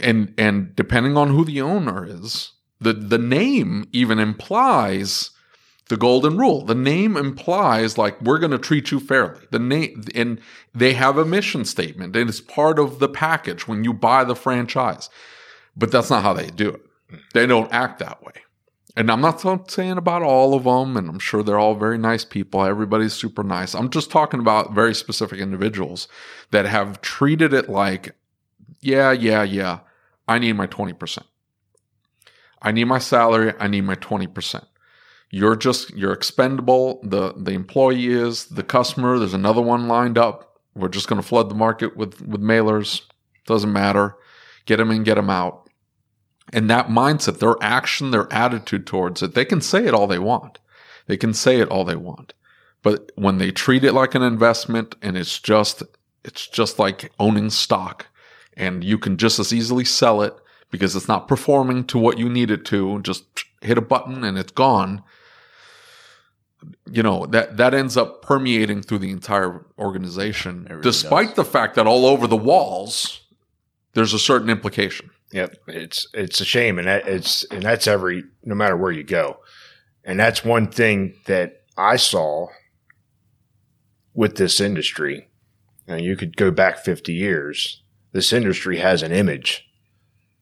[0.00, 5.30] And and depending on who the owner is, the the name even implies
[5.88, 6.64] the golden rule.
[6.64, 9.40] The name implies like we're going to treat you fairly.
[9.50, 10.40] The name and
[10.74, 14.36] they have a mission statement and it's part of the package when you buy the
[14.36, 15.10] franchise.
[15.76, 16.82] But that's not how they do it.
[17.32, 18.32] They don't act that way.
[18.96, 22.24] And I'm not saying about all of them, and I'm sure they're all very nice
[22.24, 22.64] people.
[22.64, 23.74] Everybody's super nice.
[23.74, 26.06] I'm just talking about very specific individuals
[26.52, 28.14] that have treated it like,
[28.80, 29.80] yeah, yeah, yeah,
[30.28, 31.24] I need my 20%.
[32.62, 33.52] I need my salary.
[33.58, 34.64] I need my 20%.
[35.34, 37.00] You're just, you're expendable.
[37.02, 40.60] The, the employee is, the customer, there's another one lined up.
[40.74, 43.02] We're just going to flood the market with, with mailers.
[43.46, 44.16] Doesn't matter.
[44.66, 45.64] Get them in, get them out
[46.52, 50.18] and that mindset, their action, their attitude towards it, they can say it all they
[50.18, 50.58] want.
[51.06, 52.32] They can say it all they want.
[52.82, 55.82] But when they treat it like an investment and it's just,
[56.24, 58.06] it's just like owning stock
[58.56, 60.34] and you can just as easily sell it
[60.70, 63.24] because it's not performing to what you need it to, just
[63.60, 65.02] hit a button and it's gone.
[66.90, 71.36] You know, that, that ends up permeating through the entire organization, really despite does.
[71.36, 73.20] the fact that all over the walls,
[73.94, 75.10] there's a certain implication.
[75.32, 79.02] Yep, it's it's a shame, and that it's and that's every no matter where you
[79.02, 79.38] go,
[80.04, 82.48] and that's one thing that I saw
[84.14, 85.28] with this industry.
[85.86, 87.82] And you could go back fifty years.
[88.12, 89.66] This industry has an image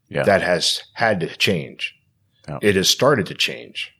[0.09, 0.25] Yeah.
[0.25, 1.95] that has had to change.
[2.47, 2.59] Yeah.
[2.61, 3.93] It has started to change,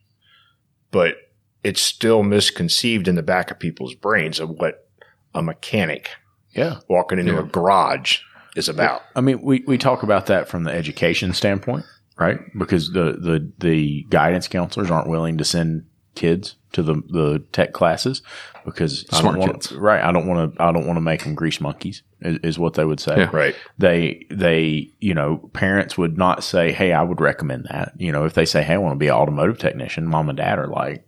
[0.91, 1.15] but
[1.63, 4.87] it's still misconceived in the back of people's brains of what
[5.33, 6.09] a mechanic
[6.51, 6.79] yeah.
[6.89, 7.39] walking into Yeah.
[7.39, 8.19] a garage
[8.55, 9.01] is about.
[9.15, 11.85] I mean, we, we talk about that from the education standpoint,
[12.19, 12.39] right?
[12.57, 17.73] Because the, the, the guidance counselors aren't willing to send kids to the, the tech
[17.73, 18.21] classes
[18.65, 19.71] because I Smart don't want kids.
[19.71, 20.03] right.
[20.03, 22.75] I don't want to, I don't want to make them grease monkeys is, is what
[22.75, 23.17] they would say.
[23.17, 23.29] Yeah.
[23.33, 23.55] Right.
[23.79, 27.93] They, they, you know, parents would not say, Hey, I would recommend that.
[27.97, 30.37] You know, if they say, Hey, I want to be an automotive technician, mom and
[30.37, 31.07] dad are like,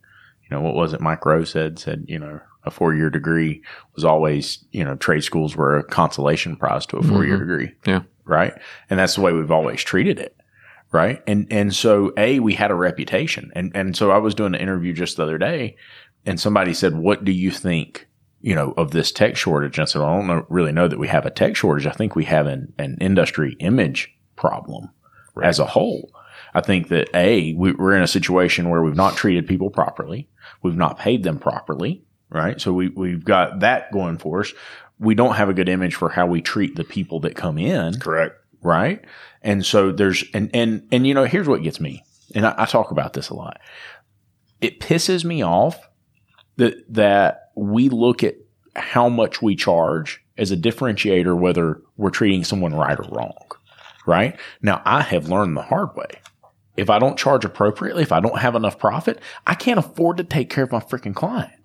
[0.50, 1.02] you know, what was it?
[1.02, 3.62] Mike Rowe said, said, you know, a four year degree
[3.96, 7.48] was always, you know, trade schools were a consolation prize to a four year mm-hmm.
[7.48, 7.72] degree.
[7.86, 8.02] Yeah.
[8.26, 8.54] Right.
[8.90, 10.36] And that's the way we've always treated it.
[10.92, 11.22] Right.
[11.28, 13.52] And, and so A, we had a reputation.
[13.56, 15.76] And, and so I was doing an interview just the other day
[16.26, 18.08] and somebody said, what do you think,
[18.42, 19.78] you know, of this tech shortage?
[19.78, 21.86] And I said, well, I don't know, really know that we have a tech shortage.
[21.86, 24.90] I think we have an, an industry image problem
[25.44, 26.12] as a whole.
[26.54, 30.30] I think that A, we, we're in a situation where we've not treated people properly.
[30.65, 32.04] We've not paid them properly.
[32.30, 32.60] Right.
[32.60, 34.51] So we, we've got that going for us.
[34.99, 37.99] We don't have a good image for how we treat the people that come in
[37.99, 38.36] Correct.
[38.62, 39.04] right?
[39.41, 42.65] And so there's and and and you know here's what gets me, and I, I
[42.65, 43.60] talk about this a lot.
[44.60, 45.78] It pisses me off
[46.58, 48.36] that that we look at
[48.75, 53.45] how much we charge as a differentiator whether we're treating someone right or wrong.
[54.08, 56.21] Right now, I have learned the hard way.
[56.78, 60.24] If I don't charge appropriately, if I don't have enough profit, I can't afford to
[60.24, 61.64] take care of my freaking client.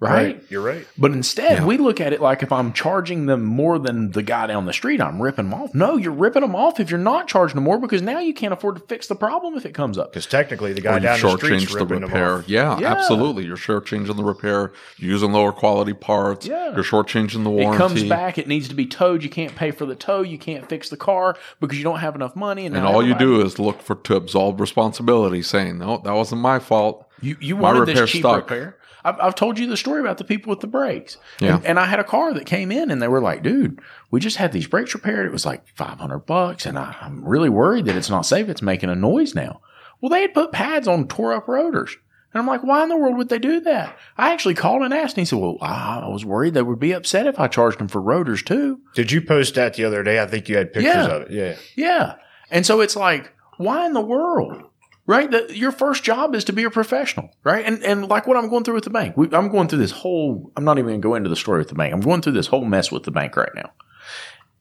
[0.00, 0.42] Right?
[0.50, 0.86] You're right.
[0.98, 1.64] But instead, Yeah.
[1.64, 4.72] we look at it like if I'm charging them more than the guy down the
[4.72, 5.74] street, I'm ripping them off.
[5.74, 8.52] No, you're ripping them off if you're not charging them more because now you can't
[8.52, 10.12] afford to fix the problem if it comes up.
[10.12, 12.34] Because technically, the guy you down the street's shortchange the ripping them repair.
[12.38, 12.48] off.
[12.48, 12.92] Yeah, Yeah.
[12.92, 13.46] absolutely.
[13.46, 14.72] You're shortchanging the repair.
[14.98, 16.46] You're using lower quality parts.
[16.46, 16.74] Yeah.
[16.74, 17.76] You're shortchanging the warranty.
[17.76, 19.22] It comes back, it needs to be towed.
[19.22, 20.20] You can't pay for the tow.
[20.22, 22.66] You can't fix the car because you don't have enough money.
[22.66, 26.42] And, and all you do is look for to absolve responsibility, saying, "No, that wasn't
[26.42, 28.50] my fault." You you My wanted this cheap stuck.
[28.50, 28.76] repair.
[29.04, 31.18] I've, I've told you the story about the people with the brakes.
[31.40, 31.56] Yeah.
[31.56, 33.80] And, and I had a car that came in and they were like, dude,
[34.10, 35.26] we just had these brakes repaired.
[35.26, 36.64] It was like 500 bucks.
[36.66, 38.48] And I, I'm really worried that it's not safe.
[38.48, 39.60] It's making a noise now.
[40.00, 41.96] Well, they had put pads on tore up rotors.
[42.32, 43.96] And I'm like, why in the world would they do that?
[44.18, 46.90] I actually called and asked, and he said, well, I was worried they would be
[46.90, 48.80] upset if I charged them for rotors too.
[48.96, 50.20] Did you post that the other day?
[50.20, 51.06] I think you had pictures Yeah.
[51.06, 51.30] of it.
[51.30, 51.54] Yeah.
[51.76, 52.14] Yeah.
[52.50, 54.64] And so it's like, why in the world?
[55.06, 55.50] Right?
[55.50, 57.64] Your first job is to be a professional, right?
[57.64, 59.16] And and like what I'm going through with the bank.
[59.16, 61.58] We, I'm going through this whole I'm not even going to go into the story
[61.58, 61.92] with the bank.
[61.92, 63.70] I'm going through this whole mess with the bank right now.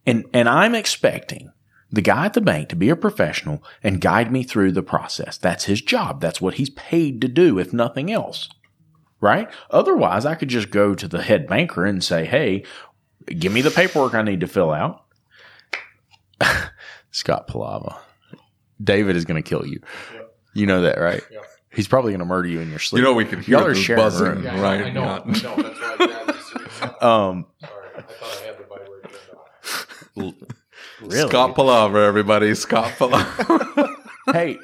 [0.06, 1.52] And and I'm expecting
[1.92, 5.38] the guy at the bank to be a professional and guide me through the process.
[5.38, 6.20] That's his job.
[6.20, 8.50] That's what he's paid to do if nothing else.
[9.22, 9.48] Right?
[9.70, 12.66] Otherwise, I could just go to the head banker and say, "Hey,
[13.28, 15.06] give me the paperwork I need to fill out."
[17.12, 17.98] Scott Palava.
[18.84, 19.80] David is going to kill you.
[20.54, 21.22] You know that, right?
[21.32, 21.40] Yeah.
[21.74, 23.00] He's probably going to murder you in your sleep.
[23.00, 24.44] You know, we can hear Y'all are the sharing a buzzing, room.
[24.44, 24.86] Yeah, right?
[24.86, 25.02] I know.
[25.02, 25.20] Yeah.
[25.24, 25.34] I know.
[25.34, 25.44] That's
[25.80, 26.46] why I grabbed this.
[26.78, 28.64] Sorry, Um, I thought I had the
[30.24, 30.38] vibrator.
[31.02, 31.30] really?
[31.30, 32.54] Scott Palaver, everybody.
[32.56, 33.88] Scott Palaver.
[34.32, 34.60] hey,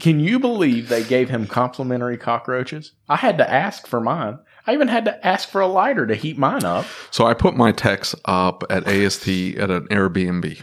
[0.00, 2.92] can you believe they gave him complimentary cockroaches?
[3.08, 4.38] I had to ask for mine.
[4.66, 6.86] I even had to ask for a lighter to heat mine up.
[7.10, 10.60] so I put my techs up at AST at an Airbnb.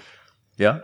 [0.57, 0.79] Yeah.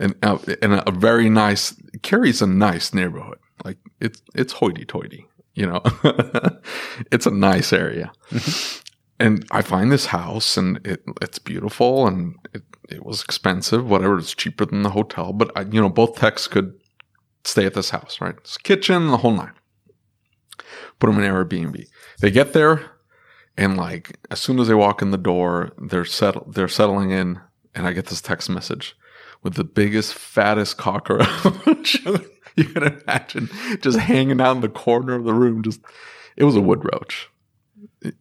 [0.00, 3.38] And uh, in a very nice Cary's a nice neighborhood.
[3.64, 5.82] Like it's it's hoity toity, you know.
[7.12, 8.12] it's a nice area,
[9.20, 13.88] and I find this house and it it's beautiful and it it was expensive.
[13.88, 16.74] Whatever, it's cheaper than the hotel, but I, you know both techs could
[17.44, 18.34] stay at this house, right?
[18.38, 19.52] It's kitchen, the whole nine.
[20.98, 21.86] Put them in Airbnb.
[22.20, 22.90] They get there,
[23.56, 27.40] and like as soon as they walk in the door, they're settle they're settling in,
[27.74, 28.96] and I get this text message
[29.44, 32.04] with the biggest, fattest cockroach
[32.56, 33.48] you can imagine,
[33.80, 35.62] just hanging out in the corner of the room.
[35.62, 35.80] Just
[36.36, 37.28] it was a wood roach.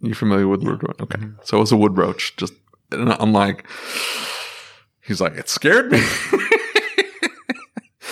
[0.01, 1.01] You familiar with wood roach?
[1.01, 1.41] Okay, mm-hmm.
[1.43, 2.35] so it was a wood roach.
[2.37, 2.53] Just
[2.91, 3.65] and I'm like,
[5.01, 5.99] he's like, it scared me.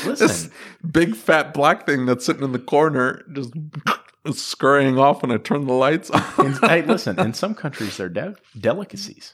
[0.04, 0.52] this Listen,
[0.90, 3.54] big fat black thing that's sitting in the corner just
[4.34, 6.54] scurrying off when I turn the lights on.
[6.64, 7.20] hey, listen.
[7.20, 9.34] In some countries, they're de- delicacies.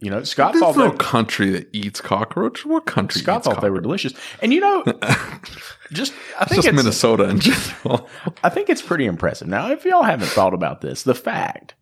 [0.00, 2.66] You know, Scott There's thought no they, country that eats cockroach.
[2.66, 3.22] What country?
[3.22, 4.12] Scott thought they were delicious.
[4.42, 4.84] And you know,
[5.92, 8.06] just I think just it's, Minnesota in general.
[8.44, 9.48] I think it's pretty impressive.
[9.48, 11.74] Now, if y'all haven't thought about this, the fact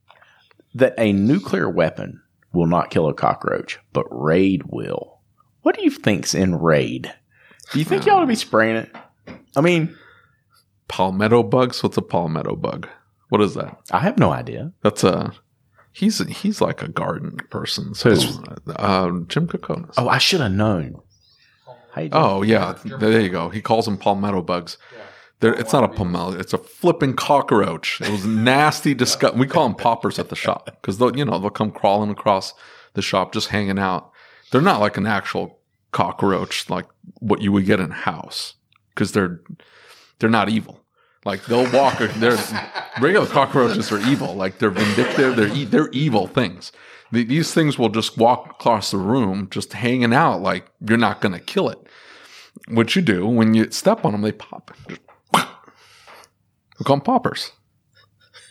[0.75, 5.19] that a nuclear weapon will not kill a cockroach, but raid will.
[5.63, 7.13] What do you think's in raid?
[7.73, 8.11] Do you think hmm.
[8.11, 8.95] y'all ought to be spraying it?
[9.57, 9.97] I mean,
[10.87, 11.83] palmetto bugs.
[11.83, 12.89] What's a palmetto bug?
[13.31, 13.77] What is that?
[13.91, 14.73] I have no idea.
[14.83, 15.33] That's a
[15.95, 17.95] he's he's like a garden person.
[17.95, 18.11] So
[18.77, 19.95] uh, Jim Kokonis.
[19.97, 21.01] Oh, I should have known.
[22.13, 23.49] Oh yeah, there you go.
[23.49, 24.77] He calls them palmetto bugs.
[25.41, 26.39] They're, it's not a palmetto.
[26.39, 28.01] It's a flipping cockroach.
[28.01, 29.39] It was nasty, disgusting.
[29.39, 32.53] We call them poppers at the shop because they'll you know they'll come crawling across
[32.95, 34.11] the shop just hanging out.
[34.51, 35.61] They're not like an actual
[35.93, 36.87] cockroach like
[37.21, 38.55] what you would get in a house
[38.91, 39.41] because they're
[40.19, 40.84] they're not evil.
[41.25, 41.99] Like they'll walk.
[41.99, 42.39] They're
[43.01, 44.35] regular cockroaches are evil.
[44.35, 45.37] Like they're vindictive.
[45.37, 46.71] They're e- they're evil things.
[47.13, 50.41] The- These things will just walk across the room, just hanging out.
[50.43, 51.79] Like you're not going to kill it.
[52.69, 54.71] What you do when you step on them, they pop.
[54.89, 55.01] Just,
[56.79, 57.53] we call them poppers.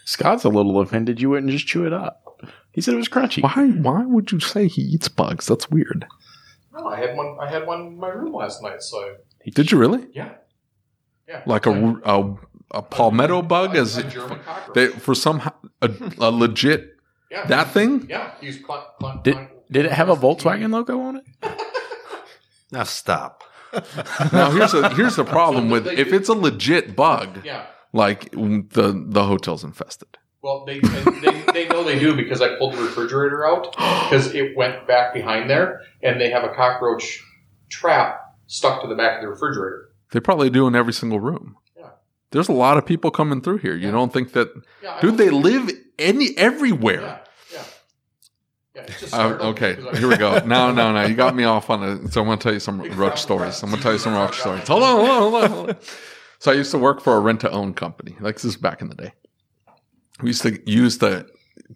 [0.05, 2.19] Scott's a little offended you wouldn't just chew it up.
[2.71, 3.43] He said it was crunchy.
[3.43, 3.67] Why?
[3.69, 5.45] Why would you say he eats bugs?
[5.45, 6.05] That's weird.
[6.74, 7.38] No, I had one.
[7.39, 8.82] I had one in my room last night.
[8.82, 9.15] So
[9.53, 10.07] Did you really?
[10.13, 10.32] yeah,
[11.28, 11.43] yeah.
[11.45, 11.71] Like a
[12.03, 12.36] a,
[12.74, 13.76] a palmetto bug?
[13.76, 14.76] a, As a German cockroach.
[14.76, 15.41] they for some
[15.82, 16.89] a, a legit
[17.32, 18.05] yeah, that thing?
[18.09, 21.24] Yeah, he's cl- cl- Did, cl- did it have a Volkswagen logo on it?
[22.71, 23.43] Now stop.
[24.32, 27.65] Now here's a here's the problem with if it's a legit bug, Yeah.
[27.91, 30.17] like the the hotel's infested.
[30.41, 34.57] Well, they, they they know they do because I pulled the refrigerator out because it
[34.57, 37.24] went back behind there, and they have a cockroach
[37.69, 39.89] trap stuck to the back of the refrigerator.
[40.11, 41.55] They probably do in every single room.
[42.34, 43.76] There's a lot of people coming through here.
[43.76, 43.92] You Yeah.
[43.92, 44.50] don't think that
[44.82, 47.02] Yeah, dude they live any everywhere.
[47.02, 47.20] Yeah,
[47.54, 47.64] yeah,
[48.76, 48.82] yeah.
[48.88, 50.40] It's just Uh, okay, here we go.
[50.46, 51.04] No, no, no.
[51.06, 52.12] You got me off on it.
[52.12, 53.62] So I'm going to tell you some roach stories.
[53.64, 54.68] I'm going to tell you some roach stories.
[54.68, 55.78] Hold on, hold on, hold on, hold on.
[56.40, 58.18] So I used to work for a rent to own company.
[58.20, 59.14] Like this is back in the day.
[60.22, 61.26] We used to use the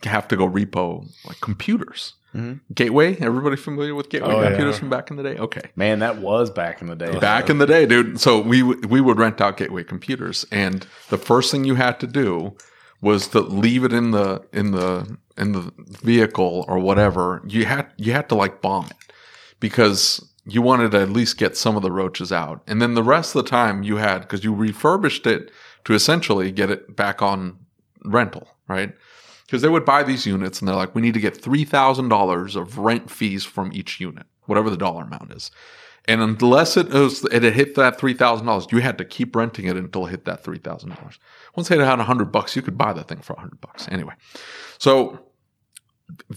[0.03, 2.14] have to go repo like computers.
[2.38, 2.59] Mhm.
[2.73, 3.17] Gateway.
[3.19, 4.47] Everybody familiar with Gateway Oh, yeah.
[4.49, 5.38] computers from back in the day?
[5.38, 5.61] Okay.
[5.75, 7.17] Man, that was back in the day.
[7.19, 8.19] Back in the day, dude.
[8.19, 12.07] So we we would rent out Gateway computers, and the first thing you had to
[12.07, 12.55] do
[13.01, 15.71] was to leave it in the in the in the
[16.03, 17.41] vehicle or whatever.
[17.47, 19.13] You had you had to like bomb it
[19.59, 23.03] because you wanted to at least get some of the roaches out, and then the
[23.03, 25.51] rest of the time you had because you refurbished it
[25.85, 27.57] to essentially get it back on
[28.05, 28.93] rental, right?
[29.47, 32.77] Because they would buy these units and they're like, we need to get $3,000 of
[32.77, 35.51] rent fees from each unit, whatever the dollar amount is.
[36.05, 39.75] And unless it was, it had hit that $3,000, you had to keep renting it
[39.75, 41.17] until it hit that $3,000.
[41.55, 43.87] Once it had 100 bucks, you could buy that thing for 100 bucks.
[43.89, 44.13] Anyway,
[44.77, 45.19] so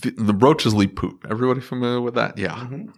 [0.02, 1.24] the, the roaches leave poop.
[1.30, 2.36] Everybody familiar with that?
[2.36, 2.54] Yeah.
[2.54, 2.90] Mm-hmm.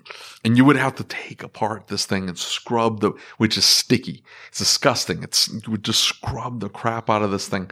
[0.45, 4.25] And you would have to take apart this thing and scrub the, which is sticky.
[4.49, 5.23] It's disgusting.
[5.23, 7.71] It's, you would just scrub the crap out of this thing.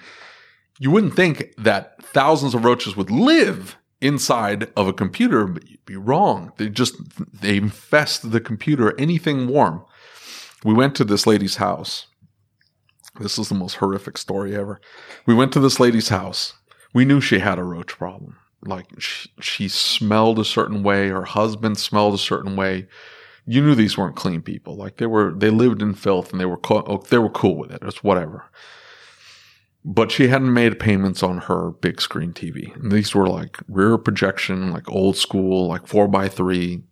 [0.80, 5.84] You wouldn't think that thousands of roaches would live inside of a computer, but you'd
[5.84, 6.52] be wrong.
[6.56, 6.96] They just,
[7.32, 9.84] they infest the computer, anything warm.
[10.64, 12.06] We went to this lady's house.
[13.20, 14.80] This is the most horrific story ever.
[15.26, 16.54] We went to this lady's house.
[16.92, 21.24] We knew she had a roach problem like she, she smelled a certain way her
[21.24, 22.86] husband smelled a certain way
[23.46, 26.46] you knew these weren't clean people like they were they lived in filth and they
[26.46, 28.44] were co- oh, they were cool with it it's whatever
[29.84, 33.96] but she hadn't made payments on her big screen tv and these were like rear
[33.96, 36.82] projection like old school like 4 by 3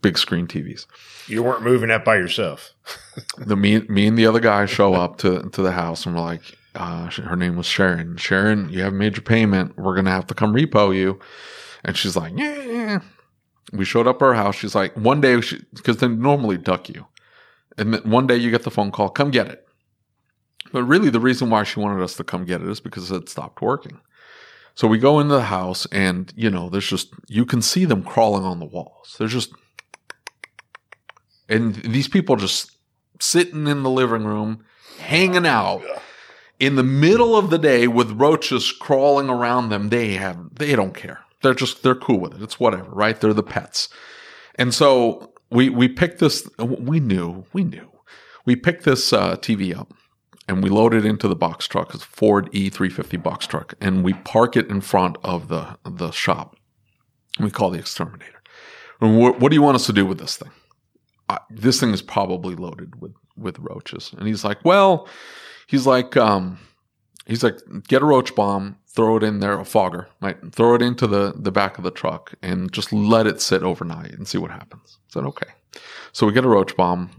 [0.00, 0.86] big screen tvs
[1.28, 2.72] You weren't moving that by yourself.
[3.38, 6.22] the me, me and the other guy show up to to the house and we're
[6.22, 6.42] like
[6.74, 8.16] uh, her name was Sharon.
[8.16, 9.76] Sharon, you haven't made your payment.
[9.76, 11.18] We're gonna have to come repo you.
[11.84, 12.62] And she's like, yeah.
[12.62, 13.00] yeah.
[13.72, 14.56] We showed up at her house.
[14.56, 15.40] She's like, one day,
[15.74, 17.06] because they normally duck you,
[17.76, 19.67] and then one day you get the phone call, come get it.
[20.72, 23.28] But really, the reason why she wanted us to come get it is because it
[23.28, 24.00] stopped working.
[24.74, 28.02] So we go into the house, and you know, there's just you can see them
[28.02, 29.16] crawling on the walls.
[29.18, 29.52] They're just,
[31.48, 32.76] and these people just
[33.20, 34.64] sitting in the living room,
[34.98, 35.82] hanging out
[36.58, 39.88] in the middle of the day with roaches crawling around them.
[39.88, 41.20] They have, they don't care.
[41.42, 42.42] They're just, they're cool with it.
[42.42, 43.20] It's whatever, right?
[43.20, 43.88] They're the pets.
[44.56, 47.88] And so we, we picked this, we knew, we knew.
[48.44, 49.92] We picked this uh, TV up
[50.48, 51.94] and we load it into the box truck.
[51.94, 53.74] It's a Ford E350 box truck.
[53.80, 56.56] And we park it in front of the, the shop.
[57.38, 58.42] We call the exterminator.
[59.00, 60.50] And what, what do you want us to do with this thing?
[61.28, 64.14] I, this thing is probably loaded with, with roaches.
[64.16, 65.06] And he's like, well,
[65.66, 66.58] he's like, um,
[67.26, 70.38] he's like, get a roach bomb, throw it in there, a fogger, right?
[70.52, 74.12] Throw it into the, the back of the truck and just let it sit overnight
[74.12, 74.98] and see what happens.
[74.98, 75.50] I said, okay.
[76.12, 77.10] So we get a roach bomb,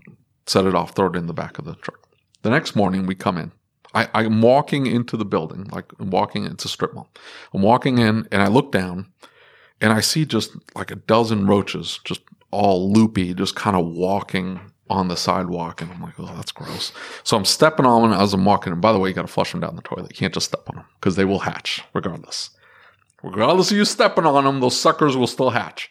[0.48, 2.09] set it off, throw it in the back of the truck.
[2.42, 3.52] The next morning we come in.
[3.94, 7.10] I, I'm walking into the building, like I'm walking, into a strip mall.
[7.54, 9.12] I'm walking in and I look down
[9.82, 12.22] and I see just like a dozen roaches, just
[12.52, 14.60] all loopy, just kind of walking
[14.90, 15.82] on the sidewalk.
[15.82, 16.92] And I'm like, oh, that's gross.
[17.24, 18.74] So I'm stepping on them as I'm walking.
[18.74, 20.12] And by the way, you got to flush them down the toilet.
[20.12, 22.52] You can't just step on them because they will hatch regardless.
[23.24, 25.90] Regardless of you stepping on them, those suckers will still hatch.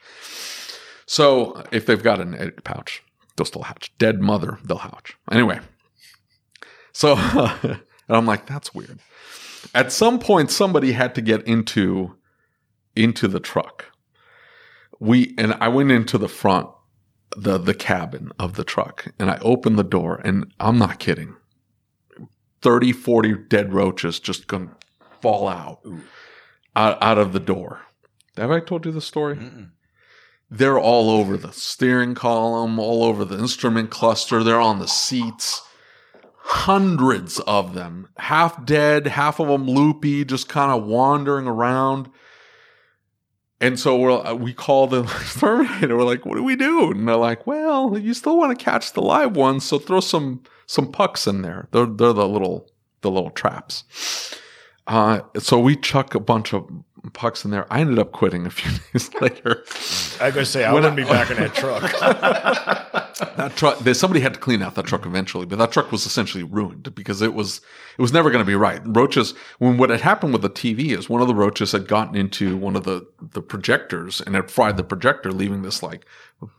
[1.07, 3.03] So if they've got an egg pouch,
[3.37, 3.93] they'll still hatch.
[3.99, 5.17] Dead mother, they'll hatch.
[5.33, 5.61] Anyway.
[6.99, 7.15] So,
[7.63, 8.99] and I'm like, that's weird.
[9.73, 12.17] At some point, somebody had to get into
[12.97, 13.85] into the truck.
[14.99, 16.69] We and I went into the front,
[17.37, 21.37] the the cabin of the truck, and I opened the door, and I'm not kidding.
[22.63, 24.75] 30, 40 dead roaches just gonna
[25.21, 25.79] fall out,
[26.75, 27.83] out out of the door.
[28.37, 29.37] Have I told you the story?
[29.37, 29.71] Mm-mm.
[30.51, 34.43] They're all over the steering column, all over the instrument cluster.
[34.43, 35.63] They're on the seats.
[36.51, 42.09] Hundreds of them, half dead, half of them loopy, just kind of wandering around.
[43.61, 45.97] And so we're, uh, we call the exterminator.
[45.97, 46.93] We're like, what do we do?
[46.93, 50.43] And they're like, well, you still want to catch the live ones, so throw some
[50.67, 51.69] some pucks in there.
[51.73, 52.71] They're they're the little
[53.01, 53.85] the little traps.
[54.87, 56.67] Uh, so we chuck a bunch of
[57.13, 57.67] pucks in there.
[57.73, 59.65] I ended up quitting a few days later.
[60.21, 61.83] I gotta say, I When wouldn't I- be back in that truck.
[63.37, 66.07] that truck, there, somebody had to clean out that truck eventually, but that truck was
[66.07, 67.61] essentially ruined because it was
[67.99, 68.81] it was never going to be right.
[68.85, 69.35] Roaches.
[69.59, 72.57] When what had happened with the TV is one of the roaches had gotten into
[72.57, 76.05] one of the the projectors and had fried the projector, leaving this like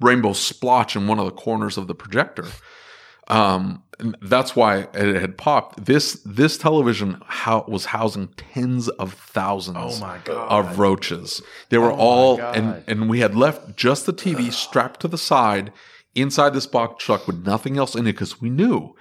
[0.02, 2.46] rainbow splotch in one of the corners of the projector.
[3.30, 3.84] Um,
[4.22, 5.86] that's why it had popped.
[5.86, 10.48] This this television how, was housing tens of thousands Oh my God.
[10.50, 11.42] of roaches.
[11.70, 15.72] They were all and and we had left just the TV strapped to the side
[16.16, 18.96] inside this box truck with nothing else in it because we knew.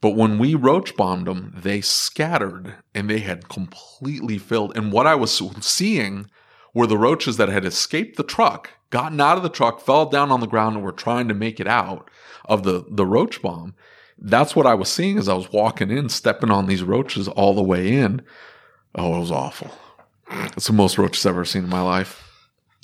[0.00, 4.76] But when we roach bombed them, they scattered and they had completely filled.
[4.76, 6.28] And what I was seeing
[6.74, 10.30] were the roaches that had escaped the truck, gotten out of the truck, fell down
[10.30, 12.08] on the ground, and were trying to make it out
[12.44, 13.74] of the, the roach bomb.
[14.16, 17.54] That's what I was seeing as I was walking in, stepping on these roaches all
[17.54, 18.22] the way in.
[18.94, 19.70] Oh, it was awful.
[20.30, 22.22] It's the most roaches I've ever seen in my life.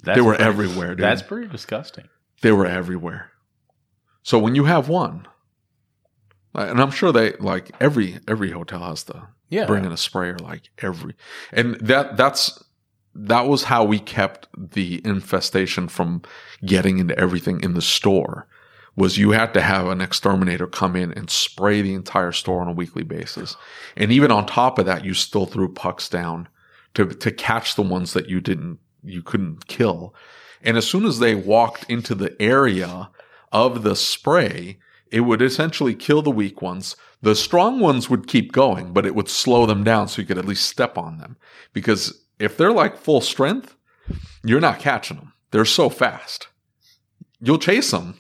[0.03, 1.05] That's they were pretty- everywhere, dude.
[1.05, 2.09] That's pretty disgusting.
[2.43, 3.31] they were everywhere.
[4.23, 5.27] So when you have one,
[6.55, 9.67] and I'm sure they like every every hotel has to Yeah.
[9.67, 11.15] bring in a sprayer like every
[11.53, 12.63] and that that's
[13.15, 16.23] that was how we kept the infestation from
[16.65, 18.47] getting into everything in the store
[18.97, 22.69] was you had to have an exterminator come in and spray the entire store on
[22.69, 23.57] a weekly basis
[23.97, 26.49] and even on top of that you still threw pucks down
[26.95, 30.15] to to catch the ones that you didn't you couldn't kill
[30.63, 33.11] and as soon as they walked into the area
[33.53, 34.79] of the spray
[35.11, 36.97] it would essentially kill the weak ones.
[37.23, 40.39] The strong ones would keep going, but it would slow them down so you could
[40.39, 41.37] at least step on them.
[41.73, 43.77] Because if they're like full strength,
[44.45, 45.33] you're not catching them.
[45.51, 46.49] They're so fast.
[47.41, 48.19] You'll chase them,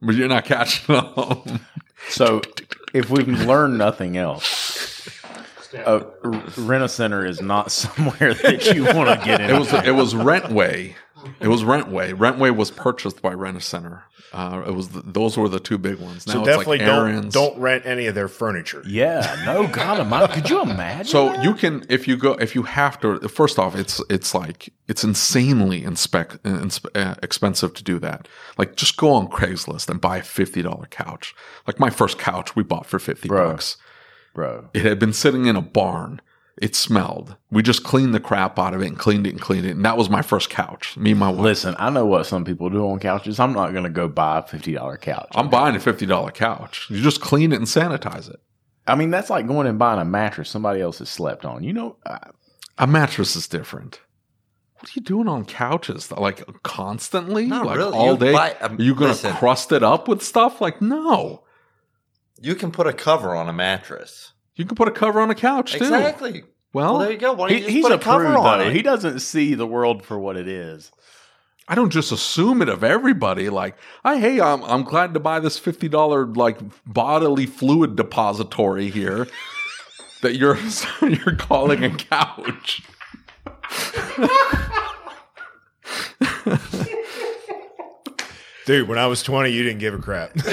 [0.00, 1.60] but you're not catching them.
[2.10, 2.42] So,
[2.92, 5.08] if we've learned nothing else,
[5.74, 6.04] a
[6.58, 9.48] rent a center is not somewhere that you want to get in.
[9.48, 10.94] it was it was Rentway.
[11.40, 12.12] It was Rentway.
[12.14, 14.04] Rentway was purchased by Rent a Center.
[14.32, 16.26] Uh, it was the, those were the two big ones.
[16.26, 18.82] Now So it's definitely like don't don't rent any of their furniture.
[18.86, 20.32] yeah, no, God, Almighty.
[20.32, 21.04] could you imagine?
[21.06, 21.44] So that?
[21.44, 23.20] you can, if you go, if you have to.
[23.28, 28.26] First off, it's it's like it's insanely inspec, inspe, uh, expensive to do that.
[28.58, 31.34] Like, just go on Craigslist and buy a fifty dollar couch.
[31.66, 33.52] Like my first couch, we bought for fifty Bro.
[33.52, 33.76] bucks.
[34.34, 36.20] bro, It had been sitting in a barn.
[36.56, 37.36] It smelled.
[37.50, 39.74] We just cleaned the crap out of it and cleaned it and cleaned it.
[39.74, 40.96] And that was my first couch.
[40.96, 41.40] Me and my wife.
[41.40, 43.40] listen, I know what some people do on couches.
[43.40, 45.28] I'm not going to go buy a fifty dollar couch.
[45.34, 46.86] I'm buying a fifty dollar couch.
[46.90, 48.40] You just clean it and sanitize it.
[48.86, 51.64] I mean, that's like going and buying a mattress somebody else has slept on.
[51.64, 52.18] You know, uh,
[52.78, 54.00] A mattress is different.
[54.74, 56.12] What are you doing on couches?
[56.12, 57.96] Like constantly, Not like really.
[57.96, 58.32] all You day.
[58.32, 60.60] buy- um, are you gonna crust it up with stuff?
[60.60, 61.42] Like no.
[62.40, 64.33] You can put a cover on a mattress.
[64.56, 65.78] You can put a cover on a couch too.
[65.84, 66.44] Exactly.
[66.72, 67.32] Well, Well, there you go.
[67.32, 68.64] Why don't he, you just he's put a a cover prude on though.
[68.66, 68.72] it?
[68.72, 70.90] He doesn't see the world for what it is.
[71.66, 73.48] I don't just assume it of everybody.
[73.48, 78.90] Like, I hey, I'm I'm glad to buy this fifty dollar like bodily fluid depository
[78.90, 79.26] here
[80.22, 80.58] that you're
[81.02, 82.82] you're calling a couch.
[88.66, 90.32] Dude, when I was 20, you didn't give a crap.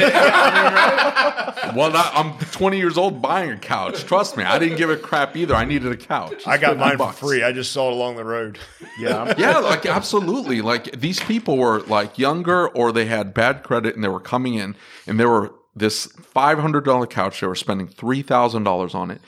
[1.75, 4.03] Well, not, I'm 20 years old buying a couch.
[4.03, 5.55] Trust me, I didn't give a crap either.
[5.55, 6.45] I needed a couch.
[6.45, 7.43] I got 50 mine for free.
[7.43, 8.59] I just saw it along the road.
[8.99, 10.61] Yeah, Yeah, like absolutely.
[10.61, 14.55] Like these people were like younger or they had bad credit and they were coming
[14.55, 14.75] in
[15.07, 17.39] and they were this five hundred dollar couch.
[17.39, 19.21] They were spending three thousand dollars on it,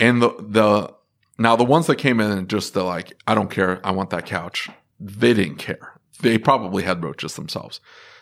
[0.00, 0.92] and the the
[1.38, 4.10] now the ones that came in and just they're like, I don't care, I want
[4.10, 4.68] that couch.
[4.98, 5.92] They didn't care.
[6.20, 7.80] They probably had roaches themselves.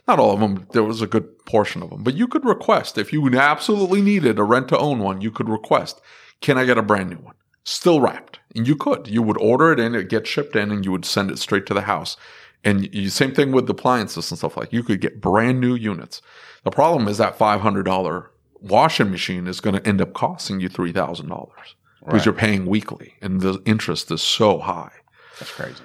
[0.08, 0.66] Not all of them.
[0.72, 4.38] There was a good portion of them, but you could request if you absolutely needed
[4.38, 5.20] a rent to own one.
[5.20, 6.00] You could request,
[6.40, 7.34] "Can I get a brand new one?"
[7.64, 8.40] still wrapped.
[8.56, 9.06] And you could.
[9.08, 11.64] You would order it in, it get shipped in, and you would send it straight
[11.66, 12.16] to the house.
[12.64, 14.72] And you, same thing with appliances and stuff like.
[14.72, 16.20] You could get brand new units.
[16.64, 18.30] The problem is that five hundred dollar
[18.60, 22.24] washing machine is going to end up costing you three thousand dollars because Right.
[22.26, 24.90] you're paying weekly, and the interest is so high.
[25.38, 25.82] that's crazy.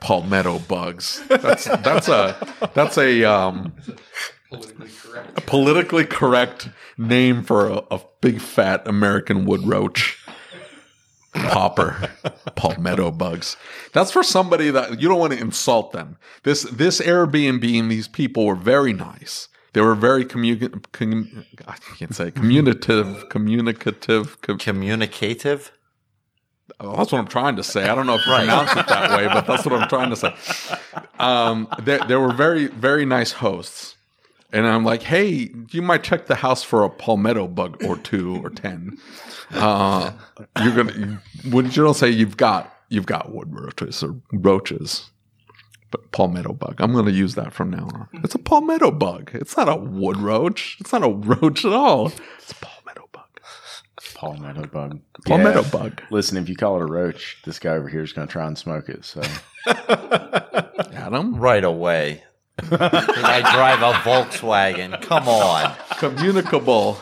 [0.00, 1.22] Palmetto bugs.
[1.28, 2.36] That's that's a
[2.74, 3.72] that's a um,
[4.50, 5.38] Politically correct.
[5.38, 10.22] a politically correct name for a, a big fat American wood roach.
[11.34, 12.10] Popper,
[12.54, 13.56] palmetto bugs.
[13.92, 16.16] That's for somebody that you don't want to insult them.
[16.44, 19.48] This this Airbnb and these people were very nice.
[19.74, 20.56] They were very commu-
[20.92, 24.40] commu- I can't say communicative, communicative.
[24.40, 25.72] com- Communicative.
[26.80, 27.88] Oh, that's what I'm trying to say.
[27.88, 30.16] I don't know if you pronounce it that way, but that's what I'm trying to
[30.16, 30.34] say.
[31.18, 33.94] Um, they were very, very nice hosts.
[34.52, 38.40] And I'm like, hey, you might check the house for a palmetto bug or two
[38.44, 38.96] or ten.
[39.52, 40.12] Uh,
[40.62, 45.10] you're gonna, wouldn't you don't say you've got you've got wood roaches or roaches,
[45.90, 46.76] but palmetto bug.
[46.80, 48.08] I'm gonna use that from now on.
[48.24, 49.30] It's a palmetto bug.
[49.34, 50.76] It's not a wood roach.
[50.80, 52.12] It's not a roach at all.
[52.38, 52.75] It's a palmetto.
[54.16, 55.00] Palmetto bug.
[55.26, 55.68] Palmetto Yeah.
[55.70, 56.02] bug.
[56.10, 58.46] Listen, if you call it a roach, this guy over here is going to try
[58.46, 59.04] and smoke it.
[59.04, 59.20] So
[60.94, 61.36] Adam.
[61.36, 62.22] Right away.
[62.58, 65.00] I drive a Volkswagen.
[65.02, 65.74] Come on.
[65.98, 66.98] communicable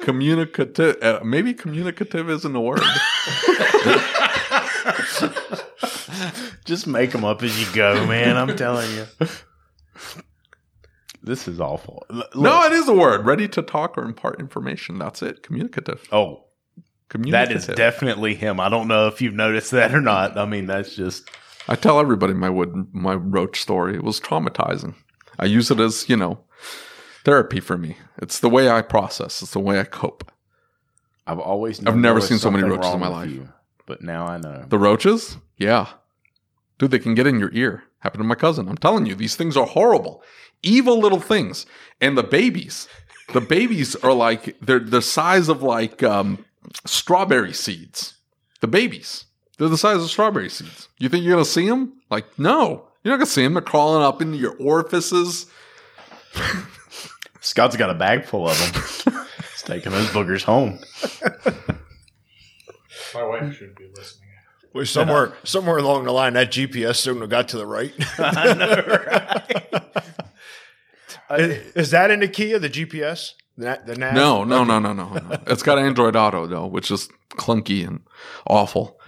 [0.00, 2.80] communicative uh, maybe communicative isn't a word
[6.64, 8.36] just make them up as you go, man.
[8.36, 9.06] I'm telling you.
[11.22, 12.06] This is awful.
[12.10, 16.06] L- no it is a word ready to talk or impart information that's it communicative
[16.12, 16.44] Oh,
[17.08, 18.60] that communicative is definitely him.
[18.60, 20.36] I don't know if you've noticed that or not.
[20.36, 21.28] I mean, that's just
[21.70, 24.94] i tell everybody my wood my roach story it was traumatizing
[25.38, 26.38] i use it as you know
[27.26, 30.32] therapy for me it's the way i process it's the way i cope
[31.26, 31.84] I've always.
[31.84, 33.30] I've never seen so many roaches in my life.
[33.30, 33.50] you,
[33.84, 34.64] but now I know.
[34.66, 35.88] the roaches yeah
[36.78, 38.68] dude they can get in your ear Happened to my cousin.
[38.68, 40.22] I'm telling you, these things are horrible,
[40.62, 41.66] evil little things.
[42.00, 42.86] And the babies,
[43.32, 46.44] the babies are like they're the size of like um,
[46.84, 48.14] strawberry seeds.
[48.60, 50.88] The babies, they're the size of strawberry seeds.
[50.98, 52.00] You think you're gonna see them?
[52.10, 53.54] Like, no, you're not gonna see them.
[53.54, 55.46] They're crawling up into your orifices.
[57.40, 59.26] Scott's got a bag full of them.
[59.52, 60.80] He's taking those boogers home.
[63.14, 64.28] My wife should be listening.
[64.74, 67.92] Well, somewhere somewhere along the line, that GPS signal got to the right.
[68.18, 68.82] I know,
[71.30, 71.40] right?
[71.40, 73.32] is, is that in the key of the GPS?
[73.58, 74.14] The, the nav?
[74.14, 75.38] No, no, no, no, no, no.
[75.48, 78.00] It's got Android Auto though, which is clunky and
[78.46, 78.98] awful.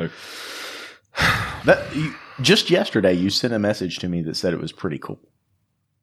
[1.65, 4.99] That, you, just yesterday, you sent a message to me that said it was pretty
[4.99, 5.21] cool.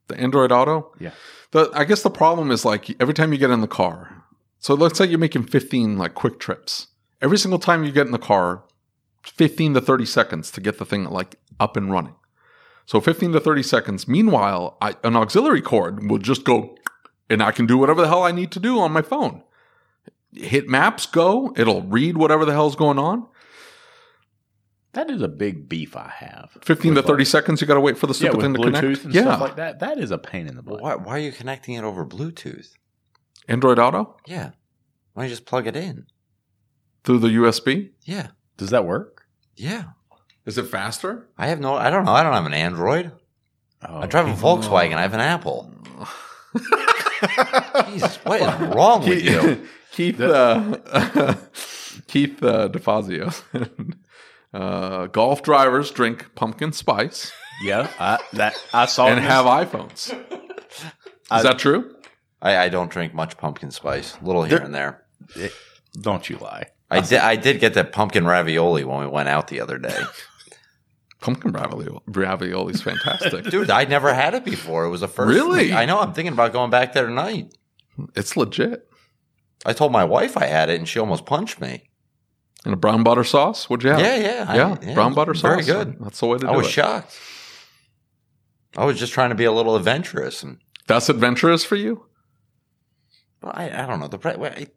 [0.07, 0.93] The Android Auto.
[0.99, 1.11] Yeah.
[1.51, 4.23] The I guess the problem is like every time you get in the car.
[4.59, 6.87] So let's say you're making 15 like quick trips.
[7.21, 8.63] Every single time you get in the car,
[9.23, 12.15] 15 to 30 seconds to get the thing like up and running.
[12.85, 14.07] So 15 to 30 seconds.
[14.07, 16.77] Meanwhile, I, an auxiliary cord will just go
[17.29, 19.43] and I can do whatever the hell I need to do on my phone.
[20.33, 21.53] Hit maps, go.
[21.55, 23.27] It'll read whatever the hell's going on.
[24.93, 26.57] That is a big beef I have.
[26.63, 28.53] 15 to 30 like- seconds, you got to wait for the Yeah, stupid with thing
[28.55, 29.03] to Bluetooth connect.
[29.05, 29.21] and yeah.
[29.23, 29.79] stuff like that.
[29.79, 30.81] That is a pain in the butt.
[30.81, 32.69] Why, why are you connecting it over Bluetooth?
[33.47, 34.51] Android Auto Yeah.
[35.13, 36.07] Why don't you just plug it in?
[37.03, 37.91] through the USB.
[38.03, 38.27] Yeah.
[38.57, 39.23] Does that work?
[39.55, 39.83] Yeah.
[40.45, 41.29] Is it faster?
[41.37, 42.11] I have no, I don't know.
[42.11, 43.11] I don't have an Android.
[43.87, 44.95] Oh, I drive a Volkswagen.
[44.95, 45.71] I have an Apple.
[47.87, 49.67] Jesus, what is wrong with you?
[49.91, 50.77] Keith uh,
[52.07, 53.95] Keith uh, DeFazio.
[54.53, 57.31] uh, golf drivers drink pumpkin spice
[57.63, 57.89] yeah.
[57.99, 60.13] I, that I saw and have iPhones.
[61.33, 61.95] Is that true?
[62.41, 64.17] I, I don't drink much pumpkin spice.
[64.21, 65.03] A little here There- and there.
[65.99, 66.67] Don't you lie.
[66.89, 67.19] I did.
[67.19, 69.99] I did get that pumpkin ravioli when we went out the other day,
[71.19, 73.45] Pumpkin ravioli ravioli is fantastic.
[73.49, 73.71] dude.
[73.71, 74.85] I never had it before.
[74.85, 75.33] It was the first.
[75.33, 75.73] Really?
[75.73, 75.99] I know.
[75.99, 77.53] I'm thinking about going back there tonight.
[78.15, 78.87] It's legit.
[79.65, 81.89] I told my wife I had it, and she almost punched me.
[82.63, 83.69] And a brown butter sauce?
[83.69, 83.99] What'd you have?
[83.99, 84.75] Yeah, yeah, I- yeah.
[84.81, 85.41] yeah, brown butter sauce.
[85.41, 85.97] very good.
[85.99, 86.53] That's the way to do it.
[86.53, 86.71] I was it.
[86.71, 87.17] shocked.
[88.75, 92.05] I was just trying to be a little adventurous, and That's adventurous for you?
[93.41, 94.69] well, I, I don't know the.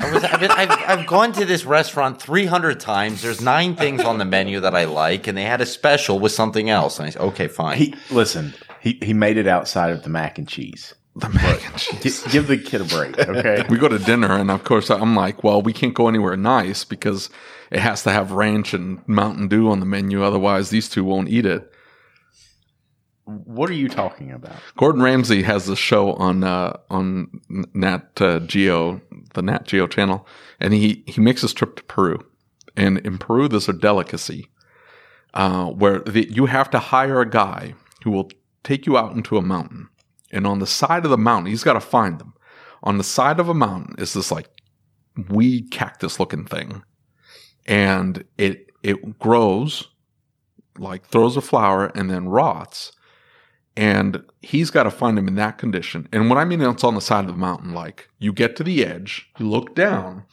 [0.00, 0.70] Pre- I, I was, I've, been, I've,
[1.00, 3.22] I've gone to this restaurant 300 times.
[3.22, 6.32] There's nine things on the menu that I like, and they had a special with
[6.32, 6.98] something else.
[6.98, 7.78] And I said, okay, fine.
[7.78, 8.54] He listen.
[8.80, 10.94] He he made it outside of the mac and cheese.
[11.16, 12.22] The mac and Gi- cheese.
[12.32, 13.64] give the kid a break, okay?
[13.70, 16.84] we go to dinner, and of course, I'm like, well, we can't go anywhere nice
[16.84, 17.28] because
[17.70, 20.22] it has to have ranch and Mountain Dew on the menu.
[20.22, 21.69] Otherwise, these two won't eat it.
[23.44, 24.56] What are you talking about?
[24.76, 27.40] Gordon Ramsay has a show on uh, on
[27.74, 29.00] Nat uh, Geo,
[29.34, 30.26] the Nat Geo channel,
[30.58, 32.18] and he he makes this trip to Peru,
[32.76, 34.48] and in Peru there's a delicacy
[35.34, 37.74] uh, where the, you have to hire a guy
[38.04, 38.30] who will
[38.64, 39.88] take you out into a mountain,
[40.30, 42.34] and on the side of the mountain he's got to find them.
[42.82, 44.48] On the side of a mountain is this like
[45.28, 46.82] weed cactus looking thing,
[47.66, 49.88] and it it grows
[50.78, 52.92] like throws a flower and then rots
[53.76, 56.08] and he's got to find him in that condition.
[56.12, 57.72] And what I mean, it's on the side of the mountain.
[57.72, 60.24] Like you get to the edge, you look down,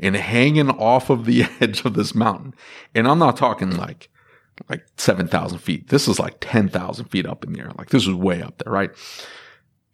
[0.00, 2.54] and hanging off of the edge of this mountain.
[2.94, 4.08] And I'm not talking like
[4.68, 5.88] like seven thousand feet.
[5.88, 7.72] This is like ten thousand feet up in the air.
[7.76, 8.90] Like this is way up there, right?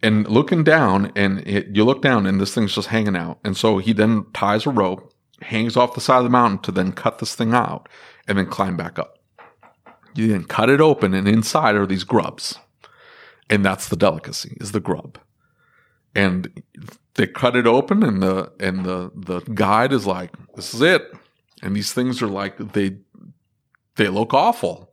[0.03, 3.39] And looking down, and it, you look down, and this thing's just hanging out.
[3.43, 6.73] And so he then ties a rope, hangs off the side of the mountain to
[6.73, 7.89] then cut this thing out,
[8.29, 9.19] and then climb back up.
[10.15, 12.59] You then cut it open, and inside are these grubs
[13.51, 15.19] and that's the delicacy is the grub.
[16.15, 16.63] And
[17.15, 21.13] they cut it open and the and the the guide is like this is it.
[21.63, 22.97] And these things are like they
[23.97, 24.91] they look awful.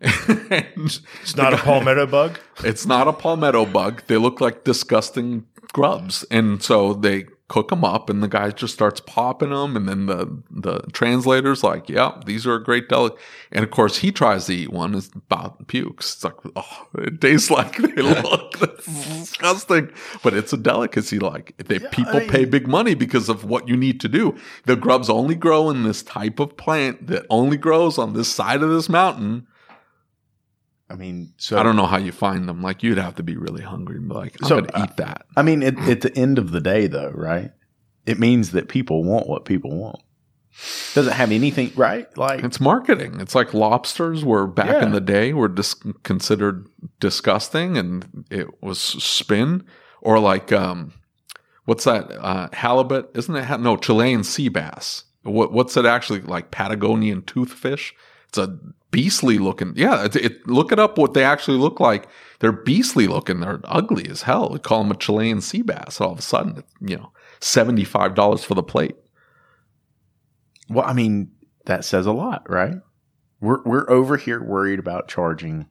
[0.50, 2.38] And It's not a palmetto bug.
[2.64, 4.02] it's not a palmetto bug.
[4.06, 6.24] They look like disgusting grubs.
[6.30, 10.06] And so they cook them up and the guy just starts popping them and then
[10.06, 13.10] the the translator's like yeah these are a great deli
[13.50, 16.14] and of course he tries to eat one it's about pukes.
[16.14, 18.52] It's like oh it tastes like they look.
[18.84, 19.90] Disgusting.
[20.22, 23.76] But it's a delicacy like they people I- pay big money because of what you
[23.76, 24.36] need to do.
[24.66, 28.62] The grubs only grow in this type of plant that only grows on this side
[28.62, 29.48] of this mountain
[30.90, 32.62] I mean, so I don't know how you find them.
[32.62, 35.26] Like you'd have to be really hungry and be like, I'm So, gonna eat that.
[35.36, 37.52] I mean, at, at the end of the day, though, right?
[38.06, 40.00] It means that people want what people want.
[40.94, 42.06] Doesn't have anything, right?
[42.18, 43.20] Like, It's marketing.
[43.20, 46.66] It's like lobsters were back in the day were dis- considered
[46.98, 49.64] disgusting, and it was spin
[50.02, 50.92] or like um,
[51.66, 53.10] what's that uh, halibut?
[53.14, 53.44] Isn't it?
[53.44, 55.04] Ha- no, Chilean sea bass.
[55.22, 56.50] What what's it actually like?
[56.50, 57.92] Patagonian toothfish.
[58.28, 58.58] It's a
[58.90, 59.72] beastly looking.
[59.76, 60.98] Yeah, it, it, look it up.
[60.98, 62.08] What they actually look like.
[62.40, 63.40] They're beastly looking.
[63.40, 64.50] They're ugly as hell.
[64.50, 66.00] We call them a Chilean sea bass.
[66.00, 68.96] All of a sudden, you know, seventy five dollars for the plate.
[70.68, 71.32] Well, I mean,
[71.66, 72.76] that says a lot, right?
[73.40, 75.66] We're we're over here worried about charging.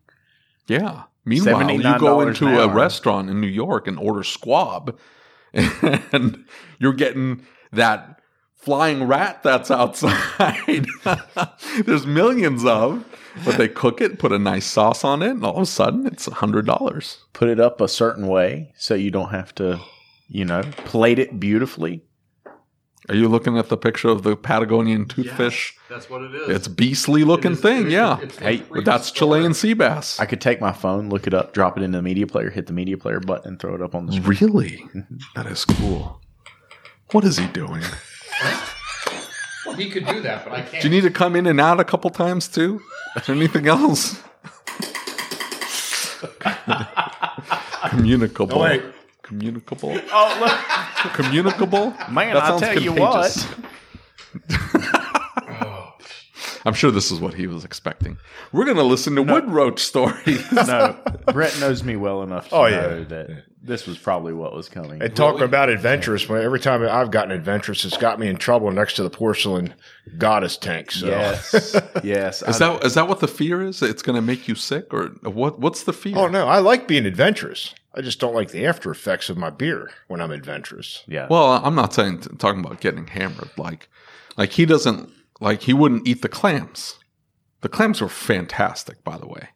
[0.67, 1.03] Yeah.
[1.25, 2.73] Meanwhile, you go into a hour.
[2.73, 4.97] restaurant in New York and order squab,
[5.53, 6.45] and
[6.79, 8.18] you're getting that
[8.59, 10.85] flying rat that's outside.
[11.85, 13.05] There's millions of,
[13.45, 16.05] but they cook it, put a nice sauce on it, and all of a sudden
[16.05, 17.19] it's a hundred dollars.
[17.33, 19.79] Put it up a certain way so you don't have to,
[20.27, 22.03] you know, plate it beautifully.
[23.07, 25.73] Are you looking at the picture of the Patagonian toothfish?
[25.89, 26.49] That's what it is.
[26.49, 28.17] It's beastly looking thing, yeah.
[28.39, 30.19] Hey, But that's Chilean sea bass.
[30.19, 32.67] I could take my phone, look it up, drop it into the media player, hit
[32.67, 34.37] the media player button, and throw it up on the screen.
[34.51, 34.77] Really?
[34.93, 35.15] Mm-hmm.
[35.35, 36.21] That is cool.
[37.11, 37.81] What is he doing?
[39.65, 40.81] Well, he could do that, but I can't.
[40.81, 42.81] Do you need to come in and out a couple times too?
[43.15, 44.21] Is there anything else?
[47.89, 48.57] Communicable.
[48.59, 48.83] Oh, wait.
[49.21, 49.97] Communicable.
[50.11, 51.13] Oh, look.
[51.13, 51.91] Communicable.
[52.09, 53.55] Man, That I'll sounds tell you what.
[55.61, 55.93] Oh.
[56.65, 58.17] I'm sure this is what he was expecting.
[58.51, 60.51] We're going to listen to wood roach stories.
[60.51, 60.95] No,
[61.31, 62.69] Bret knows me well enough to Oh, know
[62.99, 63.03] yeah.
[63.05, 65.01] that this was probably what was coming.
[65.01, 68.71] And talking about adventurous, well, every time I've gotten adventurous, it's got me in trouble
[68.71, 69.73] next to the porcelain
[70.17, 70.91] goddess tank.
[70.91, 71.07] So.
[71.07, 72.41] Yes, yes.
[72.41, 73.81] Is that is that what the fear is?
[73.81, 75.59] It's going to make you sick, or what?
[75.59, 76.17] What's the fear?
[76.17, 77.73] Oh no, I like being adventurous.
[77.93, 81.03] I just don't like the after effects of my beer when I'm adventurous.
[81.07, 81.27] yeah.
[81.29, 83.49] Well, I'm not saying talking about getting hammered.
[83.57, 83.89] Like,
[84.37, 86.99] like he doesn't like he wouldn't eat the clams.
[87.61, 89.49] The clams were fantastic, by the way.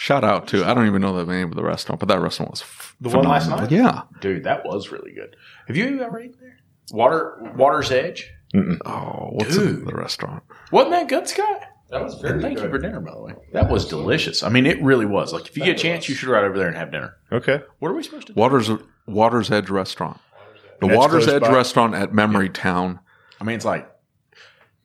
[0.00, 2.52] Shout out to I don't even know the name of the restaurant, but that restaurant
[2.52, 3.68] was f- The one last night?
[3.72, 4.02] Yeah.
[4.20, 5.34] dude, that was really good.
[5.66, 6.56] Have you ever eaten there?
[6.92, 8.30] Water, Water's Edge.
[8.54, 9.86] Oh, what's the, Dude.
[9.88, 10.44] the restaurant?
[10.70, 11.62] Wasn't that good, Scott?
[11.90, 12.64] That was And very thank good.
[12.66, 13.34] you for dinner, by the way.
[13.52, 14.44] That was delicious.
[14.44, 15.32] I mean, it really was.
[15.32, 17.16] Like, if you get a chance, you should ride over there and have dinner.
[17.32, 17.60] Okay.
[17.80, 18.40] What are we supposed to do?
[18.40, 18.70] Waters
[19.06, 20.20] Waters Edge Restaurant.
[20.80, 21.50] The That's Waters Edge by?
[21.52, 23.00] Restaurant at Memory Town.
[23.40, 23.90] I mean, it's like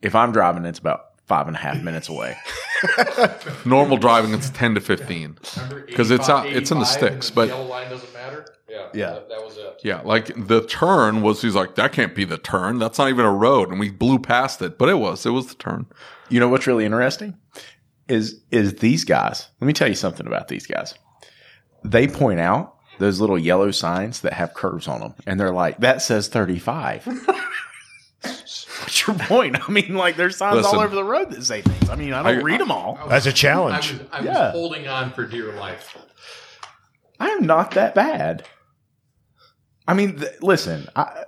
[0.02, 2.36] if I'm driving, it's about five and a half minutes away.
[3.64, 5.36] Normal driving it's ten to fifteen.
[5.86, 8.46] because it's out- it's in the and sticks, but- yellow line doesn't matter.
[8.68, 9.10] Yeah, Yeah.
[9.12, 9.80] that, that was it.
[9.84, 12.78] Yeah, like the turn was he's like, that can't be the turn.
[12.78, 13.70] That's not even a road.
[13.70, 14.78] And we blew past it.
[14.78, 15.24] But it was.
[15.26, 15.86] It was the turn.
[16.28, 17.36] You know what's really interesting
[18.08, 19.48] is is these guys.
[19.60, 20.94] Let me tell you something about these guys.
[21.84, 25.78] They point out those little yellow signs that have curves on them, and they're like,
[25.78, 27.06] "That says 35."
[28.84, 29.56] What's your point?
[29.68, 30.76] I mean, like there's signs Listen.
[30.78, 31.88] all over the road that say things.
[31.90, 32.98] I mean, I don't I- read them all.
[33.08, 33.92] That's a I challenge.
[33.92, 34.32] was, I Yeah.
[34.32, 35.96] was holding on for dear life.
[37.18, 38.44] I am not that bad.
[39.86, 41.24] I mean, th- listen, I,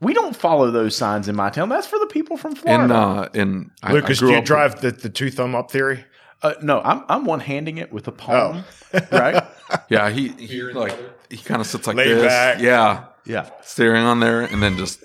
[0.00, 1.68] we don't follow those signs in my town.
[1.68, 2.84] That's for the people from Florida.
[2.84, 5.54] In uh in I- I Lucas, grew do you up- drive the, the two thumb
[5.54, 6.04] up theory?
[6.42, 8.64] Uh, no, I'm I'm one handing it with a palm,
[9.10, 9.42] right?
[9.90, 10.98] Yeah, he, he Beer in the like
[11.30, 12.22] he kind of sits like Laid this.
[12.22, 12.58] back.
[12.60, 13.04] Yeah.
[13.28, 13.50] Yeah.
[13.62, 15.04] Steering on there and then just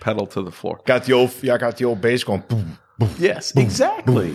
[0.00, 0.80] pedal to the floor.
[0.86, 2.42] Got the old, yeah, I got the old bass going.
[2.48, 2.78] Boom.
[2.98, 4.34] boom, Yes, exactly.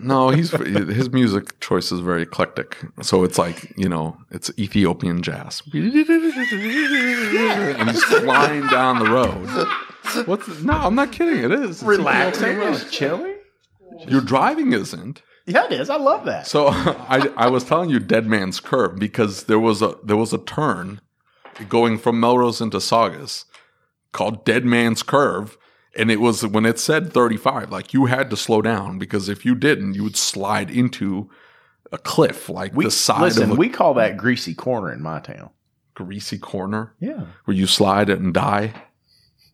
[0.00, 2.78] No, he's his music choice is very eclectic.
[3.02, 5.62] So it's like, you know, it's Ethiopian jazz.
[5.72, 5.82] And
[7.90, 9.48] he's flying down the road.
[10.26, 11.42] What's no, I'm not kidding.
[11.44, 11.70] It is.
[11.70, 13.34] It's Relaxing, it's chilling.
[14.06, 15.22] Your driving isn't.
[15.46, 15.90] Yeah, it is.
[15.90, 16.46] I love that.
[16.46, 20.32] So I I was telling you Dead Man's Curve because there was a there was
[20.32, 21.00] a turn
[21.68, 23.44] going from Melrose into Saugus
[24.12, 25.58] called Dead Man's Curve.
[25.96, 29.44] And it was when it said 35, like you had to slow down because if
[29.44, 31.28] you didn't, you would slide into
[31.90, 33.44] a cliff, like We the side listen.
[33.44, 35.50] of a we call that greasy corner in my town.
[35.94, 38.74] greasy corner Yeah, where you slide it and die.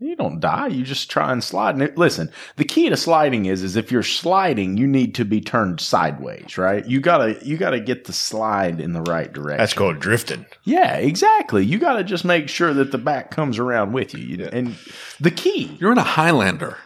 [0.05, 0.69] You don't die.
[0.69, 1.75] You just try and slide.
[1.75, 5.25] And it, listen, the key to sliding is is if you're sliding, you need to
[5.25, 6.85] be turned sideways, right?
[6.87, 9.59] You gotta you gotta get the slide in the right direction.
[9.59, 10.47] That's called drifting.
[10.65, 11.65] yeah, exactly.
[11.65, 14.21] You gotta just make sure that the back comes around with you.
[14.25, 14.77] You- And
[15.21, 16.77] the key You're in a Highlander.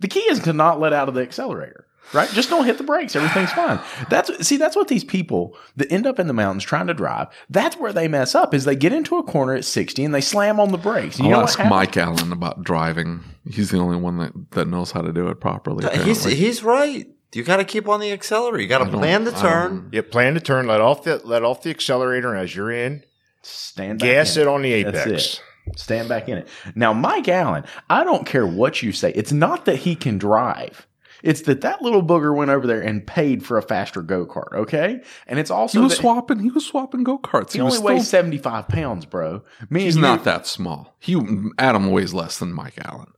[0.00, 2.84] the key is to not let out of the accelerator right just don't hit the
[2.84, 3.78] brakes everything's fine
[4.10, 7.28] that's see that's what these people that end up in the mountains trying to drive
[7.50, 10.20] that's where they mess up is they get into a corner at 60 and they
[10.20, 11.58] slam on the brakes you I'll know ask?
[11.60, 13.20] Mike Allen about driving.
[13.50, 15.84] He's the only one that, that knows how to do it properly.
[15.84, 16.34] Uh, he's apparently.
[16.34, 17.08] he's right.
[17.34, 18.60] You got to keep on the accelerator.
[18.62, 19.70] You got to plan the turn.
[19.82, 23.04] don't- You plan the turn, let off the let off the accelerator, as you're in,
[23.42, 25.40] stand back gas in it on the That's apex.
[25.68, 25.78] it.
[25.78, 29.64] stand back in it now mike allen i don't care what you say it's not
[29.64, 30.86] that he can drive
[31.22, 35.00] it's that that little booger went over there and paid for a faster go-kart okay
[35.26, 36.40] and it's also He was swapping.
[36.40, 37.52] He was swapping go karts.
[37.52, 40.96] he, He, only weighs 75 pounds bro me He's you- not that small.
[40.98, 41.20] He
[41.58, 43.12] Adam weighs less than Mike Allen.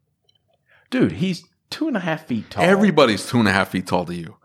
[0.90, 4.04] dude he's two and a half feet tall Everybody's two and a half feet tall
[4.04, 4.36] to you.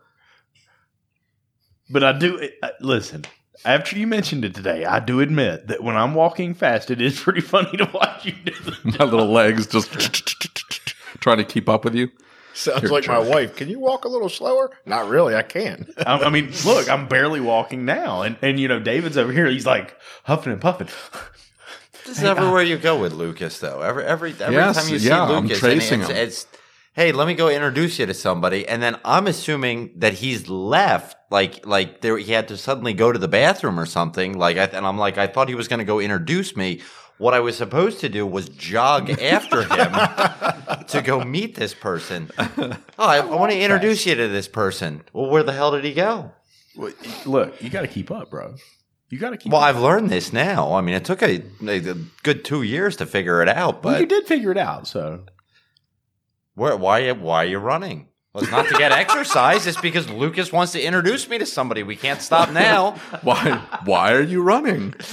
[1.89, 3.25] but I do uh, listen.
[3.65, 7.19] After you mentioned it today, I do admit that when I'm walking fast, it is
[7.23, 8.53] pretty funny to watch you do
[8.97, 9.91] My little legs just
[11.19, 12.09] trying to keep up with you.
[12.59, 13.55] Sounds You're like my wife.
[13.55, 14.69] Can you walk a little slower?
[14.85, 15.33] Not really.
[15.33, 15.87] I can.
[16.05, 19.47] I, I mean, look, I'm barely walking now, and and you know, David's over here.
[19.47, 19.95] He's like
[20.25, 20.89] huffing and puffing.
[22.05, 23.81] This is everywhere you go with Lucas, though.
[23.81, 26.17] Every every every Yes, time you see yeah, I'm Lucas, tracing and him.
[26.17, 26.57] it's, it's
[26.93, 31.17] hey, let me go introduce you to somebody, and then I'm assuming that he's left,
[31.29, 34.65] like like there he had to suddenly go to the bathroom or something, like I,
[34.65, 36.81] and I'm like I thought he was going to go introduce me.
[37.19, 39.91] What I was supposed to do was jog after him
[40.87, 42.31] to go meet this person.
[42.37, 45.03] Oh, I, I want to introduce you to this person.
[45.11, 46.31] Well, where the hell did he go?
[46.77, 46.93] Well,
[47.25, 48.55] Look, you got to keep up, bro.
[49.09, 49.51] You got to keep.
[49.51, 49.67] Well, up.
[49.67, 50.73] I've learned this now.
[50.73, 51.79] I mean, it took a, a
[52.23, 55.25] good two years to figure it out, well, but you did figure it out, so
[56.55, 58.07] Where, why, why are you running?
[58.33, 59.67] Well, it's not to get exercise.
[59.67, 61.83] It's because Lucas wants to introduce me to somebody.
[61.83, 62.91] We can't stop now.
[63.23, 63.61] Why?
[63.85, 64.93] Why are you running?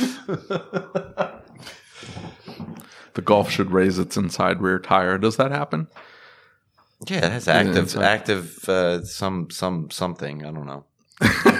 [3.14, 5.18] the Golf should raise its inside rear tire.
[5.18, 5.88] Does that happen?
[7.06, 10.44] Yeah, it has active, it's active, uh, some, some, something.
[10.46, 10.84] I don't know.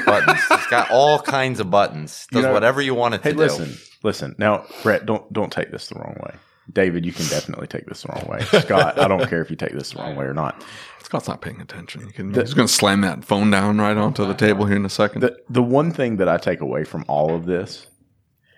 [0.07, 0.41] buttons.
[0.51, 2.27] It's got all kinds of buttons.
[2.31, 3.77] Does You know- whatever you want it hey, to listen, do.
[4.03, 4.35] listen.
[4.39, 6.35] Now, Bret, don't don't take this the wrong way.
[6.73, 8.41] David, you can definitely take this the wrong way.
[8.61, 10.65] Scott, I don't care if you take this the wrong way or not.
[11.03, 12.01] Scott's not paying attention.
[12.03, 14.85] You can, he's going to slam that phone down right onto the table here in
[14.85, 15.21] a second.
[15.21, 17.87] The the one thing that I take away from all of this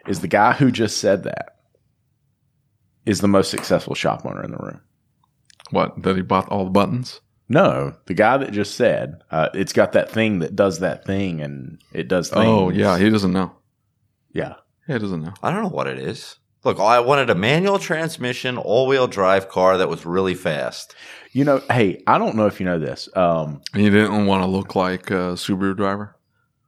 [0.07, 1.58] is the guy who just said that
[3.09, 4.81] is the most successful shop owner in the room.
[5.71, 6.03] what?
[6.03, 7.21] That he bought all the buttons?
[7.49, 11.41] No, the guy that just said uh, it's got that thing that does that thing
[11.41, 12.45] and it does things.
[12.47, 12.99] Oh, yeah.
[12.99, 13.53] He doesn't know.
[14.33, 14.55] yeah.
[14.87, 15.35] Yeah, he doesn't know.
[15.43, 16.37] I don't know what it is.
[16.65, 20.95] Look, I wanted a manual transmission, all wheel drive car that was really fast.
[21.33, 23.09] You know, hey, I don't know if you know this.
[23.15, 26.17] Um, And you didn't want to look like a Subaru driver?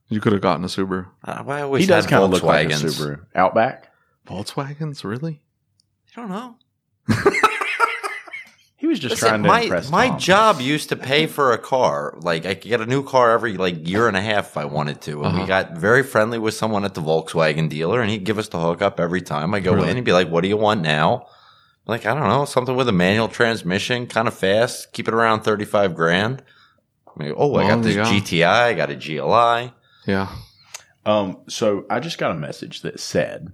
[0.08, 1.06] You could have gotten a Subaru.
[1.24, 2.98] I I always he does had kind of look like a Volkswagens.
[3.00, 3.90] Subaru Outback.
[4.26, 5.02] Volkswagens?
[5.04, 5.42] Really?
[6.16, 6.56] I don't know.
[8.76, 10.18] He was just Listen, trying to my impress my Tom.
[10.18, 12.14] job used to pay for a car.
[12.22, 14.64] Like I could get a new car every like year and a half if I
[14.64, 15.18] wanted to.
[15.18, 15.40] And Uh-huh.
[15.42, 18.58] we got very friendly with someone at the Volkswagen dealer, and he'd give us the
[18.58, 19.90] hookup every time I go Really?
[19.90, 19.96] in.
[19.96, 21.26] He'd be like, "What do you want now?"
[21.86, 24.94] Like I don't know, something with a manual transmission, kind of fast.
[24.94, 26.42] Keep it around thirty five grand.
[27.06, 28.04] I mean, oh, I got this yeah.
[28.04, 28.46] GTI.
[28.46, 29.74] I got a GLI.
[30.06, 30.34] Yeah.
[31.04, 33.52] Um, so I just got a message that said,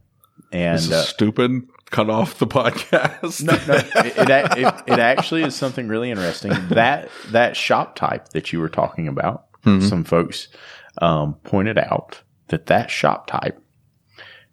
[0.52, 1.62] and This is uh, stupid.
[1.91, 3.43] Cut off the podcast.
[3.45, 3.74] no, no,
[4.05, 6.51] it, it, it, it actually is something really interesting.
[6.70, 9.89] That that shop type that you were talking about, Mhm.
[9.89, 10.49] some folks
[11.01, 13.62] um, pointed out that that shop type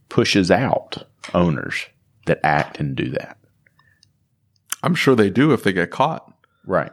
[0.10, 1.88] pushes out owners
[2.28, 3.38] that act and do that.
[4.84, 6.32] I'm sure they do if they get caught,
[6.66, 6.92] Right.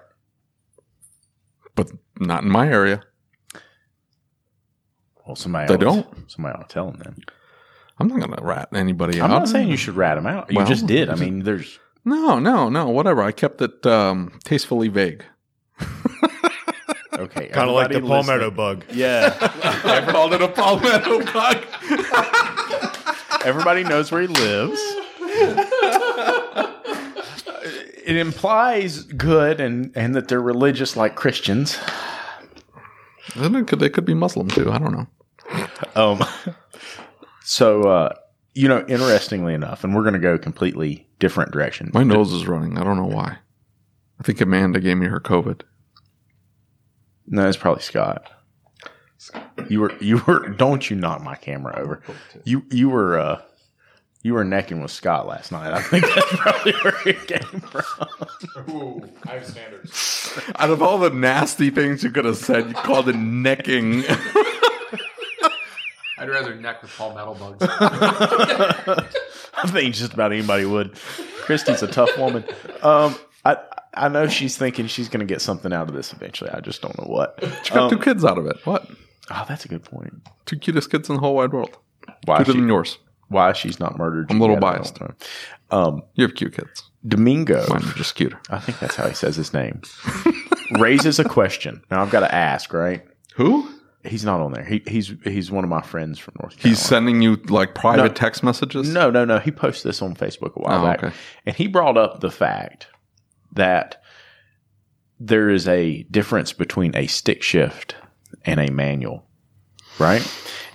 [1.74, 3.02] but not in my area.
[5.26, 6.30] Well, somebody They else- don't?
[6.30, 7.16] Somebody ought to tell them then.
[8.00, 9.24] I'm not going to rat anybody out.
[9.24, 10.50] I'm not saying you should rat them out.
[10.50, 11.10] You Well, just did.
[11.10, 12.88] I mean, there's No, no, no.
[12.88, 13.22] Whatever.
[13.22, 15.24] I kept it um, tastefully vague.
[17.12, 18.84] Okay, kind of like the everybody palmetto bug.
[18.92, 19.36] Yeah.
[19.84, 21.58] I called it a palmetto bug.
[23.44, 24.80] Everybody knows where he lives.
[28.06, 31.78] it implies good and, and that they're religious like Christians.
[33.36, 34.72] Then it could, they could be Muslim too.
[34.72, 35.06] I don't know.
[35.94, 36.24] Um,
[37.42, 38.14] so, uh,
[38.54, 41.90] you know, interestingly enough, and we're going to go completely different direction.
[41.94, 42.78] My nose is running.
[42.78, 43.38] I don't know why.
[44.18, 45.62] I think Amanda gave me her COVID.
[47.26, 48.30] No, it's probably Scott.
[49.68, 52.02] You were you were don't you knock my camera over.
[52.44, 53.42] You you were uh
[54.22, 55.72] you were necking with Scott last night.
[55.72, 58.70] I think that's probably where it came from.
[58.70, 60.38] Ooh, I have standards.
[60.56, 64.02] Out of all the nasty things you could have said, you called it necking.
[66.40, 67.58] I'd rather neck with palmetto bugs.
[69.54, 70.94] I think just about anybody would.
[71.42, 72.44] Christy's a tough woman.
[72.82, 73.14] Um,
[73.44, 73.56] I
[73.94, 76.50] I know she's thinking she's going to get something out of this eventually.
[76.50, 77.38] I just don't know what.
[77.64, 78.56] She got Um, two kids out of it.
[78.64, 78.88] What?
[79.30, 80.14] oh, that's a good point.
[80.46, 81.76] Two cutest kids in the whole wide world.
[82.24, 82.98] Why Cuter she, than yours.
[83.28, 84.30] why she's not murdered?
[84.30, 84.98] I'm a little yet, I don't biased.
[85.70, 86.84] Um, You have cute kids.
[87.06, 88.38] Domingo, Mine are just cuter.
[88.50, 89.80] I think that's how he says his name,
[90.78, 91.82] raises a question.
[91.90, 93.02] Now I've got to ask, right?
[93.36, 93.70] Who?
[94.04, 94.64] He's not on there.
[94.64, 96.68] He, he's he's one of my friends from North Carolina.
[96.70, 98.08] He's sending you like private No.
[98.08, 98.88] text messages?
[98.88, 99.38] No, no, no.
[99.38, 101.14] He posted this on Facebook a while Oh, back, okay.
[101.44, 102.86] and he brought up the fact
[103.52, 104.02] that
[105.18, 107.94] there is a difference between a stick shift
[108.46, 109.26] and a manual,
[109.98, 110.22] right?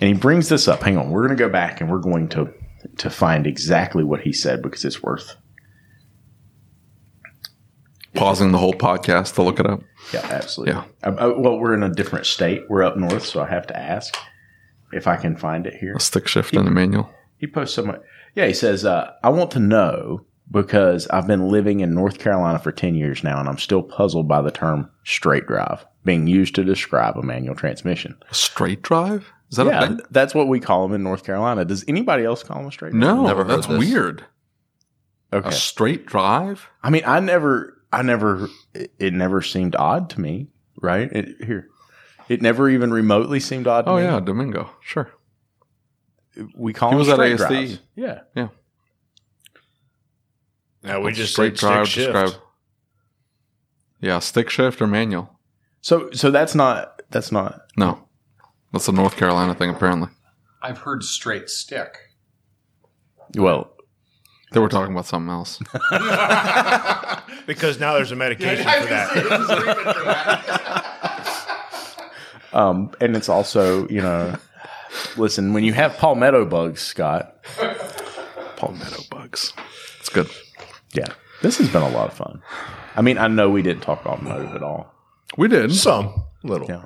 [0.00, 0.82] And he brings this up.
[0.82, 2.52] Hang on, we're going to go back and we're going to
[2.98, 5.34] to find exactly what he said because it's worth
[8.16, 9.82] pausing the whole podcast to look it up.
[10.12, 10.74] Yeah, absolutely.
[10.74, 10.84] Yeah.
[11.04, 12.62] Uh, uh, well, we're in a different state.
[12.68, 14.16] We're up north, so I have to ask
[14.92, 15.94] if I can find it here.
[15.94, 17.10] A stick shift in the manual.
[17.38, 18.00] He posts so much.
[18.34, 22.58] Yeah, he says, uh, I want to know because I've been living in North Carolina
[22.58, 26.54] for 10 years now, and I'm still puzzled by the term straight drive being used
[26.54, 28.16] to describe a manual transmission.
[28.30, 29.32] A straight drive?
[29.50, 30.00] Is that a Yeah, thing?
[30.12, 31.64] that's what we call them in North Carolina.
[31.64, 33.00] Does anybody else call them a straight drive?
[33.00, 33.78] No, Never heard that's this.
[33.78, 34.24] weird.
[35.32, 35.48] Okay.
[35.48, 36.68] A straight drive?
[36.82, 40.48] I mean, I never, I never, it, it never seemed odd to me,
[40.82, 41.10] right?
[41.12, 41.68] It, here.
[42.28, 44.02] It never even remotely seemed odd to Oh me.
[44.02, 44.68] yeah, Domingo.
[44.80, 45.10] Sure.
[46.56, 47.38] We call He them was at straight ASD.
[47.38, 47.78] drives.
[48.34, 48.48] Yeah.
[50.82, 52.12] Now we just straight straight drive shift.
[52.12, 52.40] describe-
[54.00, 55.38] Yeah, stick shift or manual.
[55.80, 58.02] So, so that's not, that's not, No.
[58.72, 60.08] That's a North Carolina thing apparently.
[60.60, 61.96] I've heard straight stick.
[63.36, 63.72] well,
[64.52, 65.58] They were talking about something else.
[67.46, 69.12] because now there's a medication for that.
[72.52, 74.34] Um, and it's also, you know,
[75.18, 77.36] listen, when you have palmetto bugs, Scott,
[78.56, 79.52] Palmetto bugs.
[80.00, 80.30] It's good.
[80.94, 81.08] yeah,
[81.42, 82.40] this has been a lot of fun.
[82.94, 84.90] I mean, I know we didn't talk automotive at all.
[85.36, 85.74] We did.
[85.74, 86.66] Some little.
[86.66, 86.82] Yeah.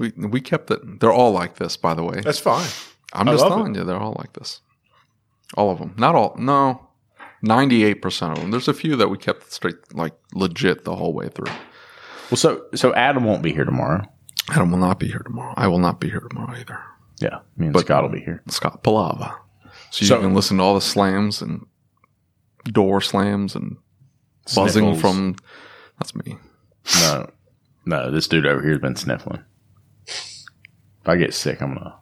[0.00, 0.98] We we kept it.
[0.98, 2.20] They're all like this, by the way.
[2.20, 2.68] That's fine.
[3.12, 4.62] I'm I just love telling you, they're all like this.
[5.56, 5.94] All of them.
[5.98, 6.34] Not all.
[6.38, 6.88] No.
[7.44, 8.50] 98% of them.
[8.50, 11.52] There's a few that we kept straight, like legit the whole way through.
[12.30, 14.02] Well, so, so Adam won't be here tomorrow.
[14.50, 15.52] Adam will not be here tomorrow.
[15.56, 16.78] I will not be here tomorrow either.
[17.20, 17.40] Yeah.
[17.56, 18.42] Me and But- Scott will be here.
[18.48, 19.34] Scott Palava.
[19.90, 21.66] So you So- can listen to all the slams and
[22.64, 23.76] door slams and
[24.54, 25.34] buzzing from.
[25.98, 26.36] That's me.
[27.00, 27.30] No,
[27.86, 29.42] no, this dude over here has been sniffling.
[30.06, 31.94] If I get sick, I'm gonna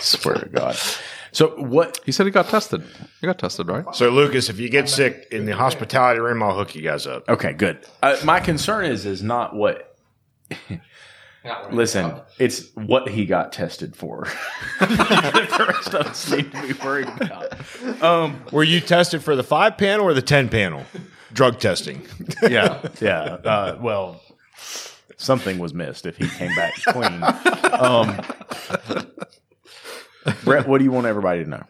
[0.00, 0.76] swear to God.
[1.32, 2.00] So what?
[2.04, 2.82] He said he got tested.
[3.20, 3.84] He got tested, right?
[3.94, 7.28] So Lucas, if you get sick in the hospitality room, I'll hook you guys up.
[7.28, 7.84] Okay, good.
[8.02, 9.96] Uh, my concern is is not what.
[11.70, 14.26] Listen, it's what he got tested for.
[14.80, 18.02] the rest of us need to be worried about.
[18.02, 20.84] Um, Were you tested for the five panel or the ten panel?
[21.32, 22.02] Drug testing.
[22.42, 23.22] yeah, yeah.
[23.44, 24.20] Uh, well,
[25.16, 27.22] something was missed if he came back clean.
[27.72, 28.20] Um,
[30.44, 31.64] Bret, what do you want everybody to know?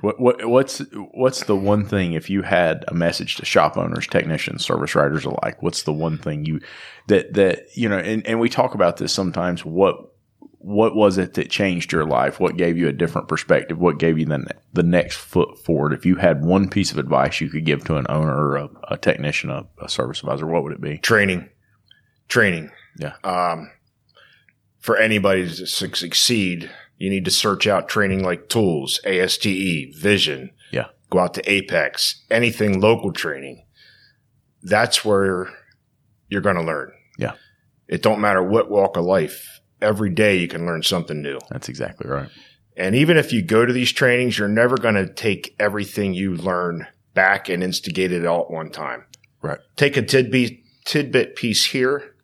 [0.00, 0.82] What, what what's
[1.12, 5.24] what's the one thing if you had a message to shop owners, technicians, service writers
[5.24, 5.62] alike?
[5.62, 6.60] What's the one thing you
[7.06, 7.98] that that you know?
[7.98, 9.64] And, and we talk about this sometimes.
[9.64, 9.96] What
[10.58, 12.40] what was it that changed your life?
[12.40, 13.78] What gave you a different perspective?
[13.78, 15.92] What gave you the the next foot forward?
[15.92, 18.70] If you had one piece of advice you could give to an owner, or a,
[18.88, 20.98] a technician, a, a service advisor, what would it be?
[20.98, 21.48] Training.
[22.28, 22.70] Training.
[22.98, 23.14] Yeah.
[23.22, 23.70] Um,
[24.80, 30.50] for anybody to succeed, you need to search out training like tools, ASTE, vision.
[30.70, 30.88] Yeah.
[31.10, 33.64] Go out to Apex, anything local training.
[34.62, 35.48] That's where
[36.28, 36.92] you're going to learn.
[37.18, 37.34] Yeah.
[37.88, 39.60] It don't matter what walk of life.
[39.80, 41.38] Every day you can learn something new.
[41.50, 42.30] That's exactly right.
[42.76, 46.34] And even if you go to these trainings, you're never going to take everything you
[46.34, 49.04] learn back and instigate it all at one time.
[49.42, 49.58] Right.
[49.76, 52.14] Take a tidbit, tidbit piece here,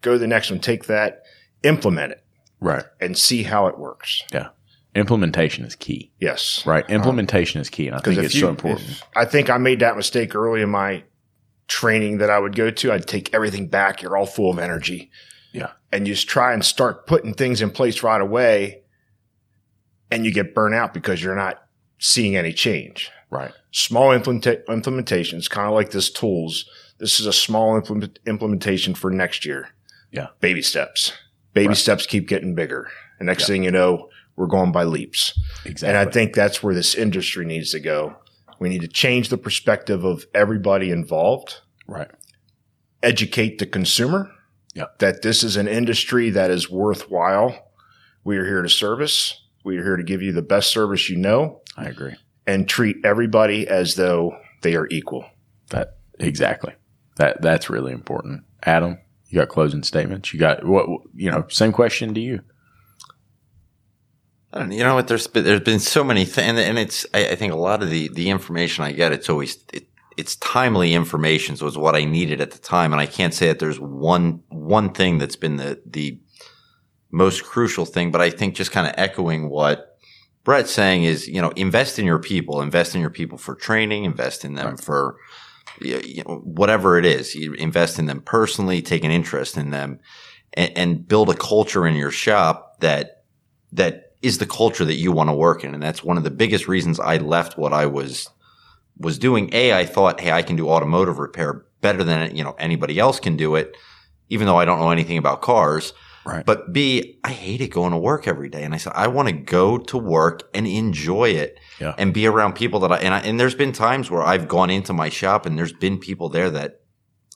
[0.00, 1.22] go to the next one, take that,
[1.62, 2.24] implement it,
[2.60, 2.84] Right.
[3.00, 4.22] and see how it works.
[4.32, 4.48] Yeah.
[4.94, 6.10] Implementation is key.
[6.20, 6.64] Yes.
[6.66, 6.84] Right.
[6.84, 6.94] Uh-huh.
[6.94, 7.86] Implementation is key.
[7.86, 8.88] And I think if it's you, so important.
[8.88, 11.04] if- I think I made that mistake early in my
[11.68, 12.92] training that I would go to.
[12.92, 14.02] I'd take everything back.
[14.02, 15.10] You're all full of energy.
[15.52, 15.70] Yeah.
[15.92, 18.82] And you just try and start putting things in place right away.
[20.10, 21.62] And you get burnt out because you're not
[21.98, 23.10] seeing any change.
[23.30, 23.52] Right.
[23.70, 26.68] Small implementa- implementations, kind of like this tools.
[26.98, 29.68] This is a small implement- implementation for next year.
[30.10, 30.28] Yeah.
[30.40, 31.12] Baby steps.
[31.54, 31.76] Baby Right.
[31.76, 32.88] steps keep getting bigger.
[33.18, 33.46] And next Yeah.
[33.54, 35.38] thing you know, we're going by leaps.
[35.64, 35.88] Exactly.
[35.88, 38.16] And I think that's where this industry needs to go.
[38.58, 41.56] We need to change the perspective of everybody involved,
[41.86, 42.10] right.
[43.02, 44.30] educate the consumer
[44.74, 44.98] Yep.
[44.98, 47.72] that this is an industry that is worthwhile.
[48.24, 49.40] We are here to service.
[49.64, 52.14] We are here to give you the best service you know I agree.
[52.46, 55.24] and treat everybody as though they are equal.
[55.70, 56.74] That exactly.
[57.16, 58.44] That that's really important.
[58.62, 58.98] Adam,
[59.30, 60.34] you got closing statements.
[60.34, 60.86] You got what?
[61.14, 62.40] You know, same question to you.
[64.52, 65.06] I don't, you know what?
[65.06, 67.06] There's been, there's been so many things, and, and it's.
[67.14, 69.86] I, I think a lot of the the information I get, it's always it,
[70.16, 71.56] it's timely information.
[71.56, 74.42] So it's what I needed at the time, and I can't say that there's one
[74.48, 76.20] one thing that's been the the
[77.12, 78.10] most crucial thing.
[78.10, 79.96] But I think just kind of echoing what
[80.42, 84.04] Bret's saying is, you know, invest in your people, invest in your people for training,
[84.04, 85.16] invest in them for
[85.80, 87.34] you know, whatever it is.
[87.34, 90.00] You invest in them personally, take an interest in them,
[90.54, 93.24] and, and build a culture in your shop that
[93.72, 95.74] that is the culture that you want to work in.
[95.74, 98.28] And that's one of the biggest reasons I left what I was,
[98.98, 99.48] was doing.
[99.52, 103.20] A, I thought, Hey, I can do automotive repair better than you know anybody else
[103.20, 103.76] can do it,
[104.28, 105.92] even though I don't know anything about cars.
[106.26, 106.44] Right.
[106.44, 108.62] But B, I hated going to work every day.
[108.62, 111.94] And I said, I want to go to work and enjoy it Yeah.
[111.98, 114.68] and be around people that I, and I, and there's been times where I've gone
[114.70, 116.80] into my shop and there's been people there that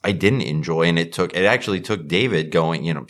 [0.04, 0.82] I didn't enjoy.
[0.82, 3.06] And it took, it actually took David going, you know,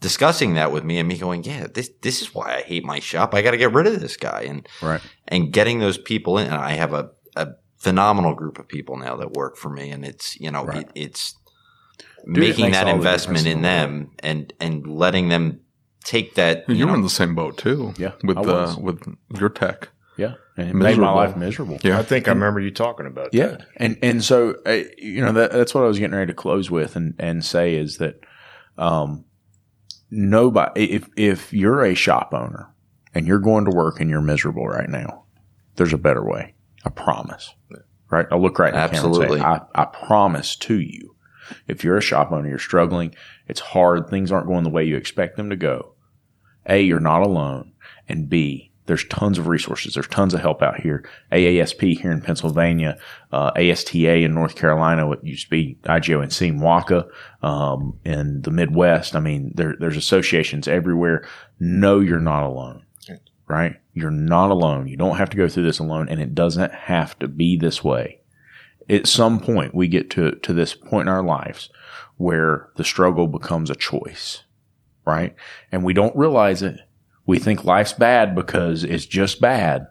[0.00, 3.00] discussing that with me and me going, yeah, this, this is why I hate my
[3.00, 3.34] shop.
[3.34, 4.42] I got to get rid of this guy.
[4.48, 5.00] And, Right.
[5.28, 6.46] and getting those people in.
[6.46, 9.90] And I have a, a phenomenal group of people now that work for me.
[9.90, 10.78] And it's, you know, Right.
[10.82, 11.34] it, it's
[12.24, 15.60] Dude, making makes that all the investment in in the them and, and letting them
[16.04, 17.92] take that, you You're know, in the same boat too.
[17.98, 18.76] Yeah, with I the was.
[18.76, 19.02] with
[19.38, 19.90] your tech.
[20.16, 20.34] Yeah.
[20.56, 21.78] And it made my life miserable.
[21.82, 21.98] Yeah.
[21.98, 23.60] I think I remember you talking about Yeah, that.
[23.60, 26.34] Yeah, and and so uh, you know that, that's what I was getting ready to
[26.34, 28.20] close with and and say is that
[28.78, 29.24] um
[30.10, 32.74] nobody if if you're a shop owner
[33.14, 35.24] and you're going to work and you're miserable right now,
[35.76, 36.54] there's a better way.
[36.84, 37.54] I promise.
[38.10, 38.26] Right?
[38.30, 39.38] I'll look right in and Absolutely.
[39.38, 41.16] say, I, I promise to you.
[41.66, 43.14] If you're a shop owner, you're struggling,
[43.48, 45.94] it's hard, things aren't going the way you expect them to go.
[46.66, 47.72] A, you're not alone.
[48.08, 49.94] And B, there's tons of resources.
[49.94, 51.08] There's tons of help out here.
[51.32, 52.98] AASP here in Pennsylvania,
[53.32, 57.08] uh, ASTA in North Carolina, what used to be IGONC in WACA,
[57.42, 59.16] um, in the Midwest.
[59.16, 61.26] I mean, there, there's associations everywhere.
[61.58, 62.84] No, you're not alone,
[63.48, 63.76] right?
[63.92, 64.86] You're not alone.
[64.86, 67.82] You don't have to go through this alone and it doesn't have to be this
[67.82, 68.20] way.
[68.88, 71.70] At some point, we get to, to this point in our lives
[72.18, 74.44] where the struggle becomes a choice,
[75.04, 75.34] right?
[75.72, 76.78] And we don't realize it.
[77.26, 79.88] We think life's bad because it's just bad.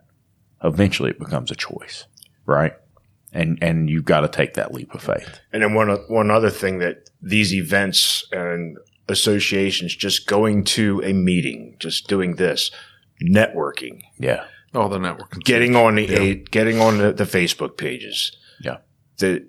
[0.64, 2.08] Eventually it becomes a choice,
[2.46, 2.74] right?
[3.34, 5.42] And, and you've got to take that leap of faith.
[5.52, 8.78] And then one one other thing that these events and
[9.10, 12.72] associations, just going to a meeting, just doing this,
[13.22, 14.46] networking, Yeah.
[14.74, 15.42] All the networking.
[15.44, 18.36] getting on the a, getting on the, the Facebook pages.
[18.60, 18.78] Yeah.
[19.20, 19.48] That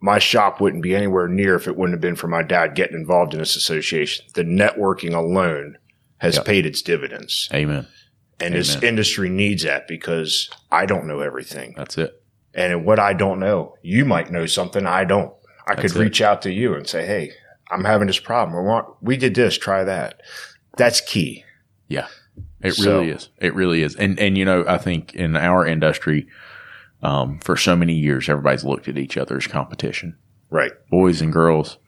[0.00, 2.96] my shop wouldn't be anywhere near if it wouldn't have been for my dad getting
[2.96, 4.24] involved in this association.
[4.34, 5.78] The networking alone
[6.20, 6.44] has Yep.
[6.46, 7.48] paid its dividends.
[7.52, 7.86] Amen.
[8.38, 11.74] And this industry needs that because I don't know everything.
[11.76, 12.22] That's it.
[12.54, 15.32] And what I don't know, you might know something I don't.
[15.68, 16.04] I That's could it.
[16.04, 17.32] reach out to you and say, Hey,
[17.70, 18.56] I'm having this problem.
[18.56, 20.20] We want, we did this, try that.
[20.78, 21.44] That's key.
[21.88, 22.06] Yeah.
[22.62, 23.28] It So- really is.
[23.38, 23.94] It really is.
[23.96, 26.26] And and you know, I think in our industry,
[27.02, 30.16] um, for so many years, everybody's looked at each other as competition.
[30.50, 30.72] Right.
[30.90, 31.78] Boys and girls,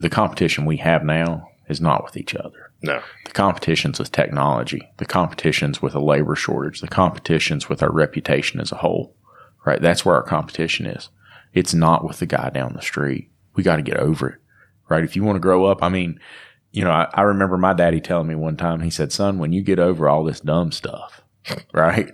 [0.00, 2.67] the competition we have now is not with each other.
[2.82, 3.02] No.
[3.24, 4.88] The competition's with technology.
[4.98, 6.80] The competition's with a labor shortage.
[6.80, 9.16] The competition's with our reputation as a whole.
[9.64, 9.82] Right?
[9.82, 11.08] That's where our competition is.
[11.52, 13.30] It's not with the guy down the street.
[13.54, 14.38] We got to get over it.
[14.88, 15.04] Right?
[15.04, 16.20] If you want to grow up, I mean,
[16.70, 19.52] you know, I, I remember my daddy telling me one time, he said, son, when
[19.52, 21.22] you get over all this dumb stuff,
[21.72, 22.12] right?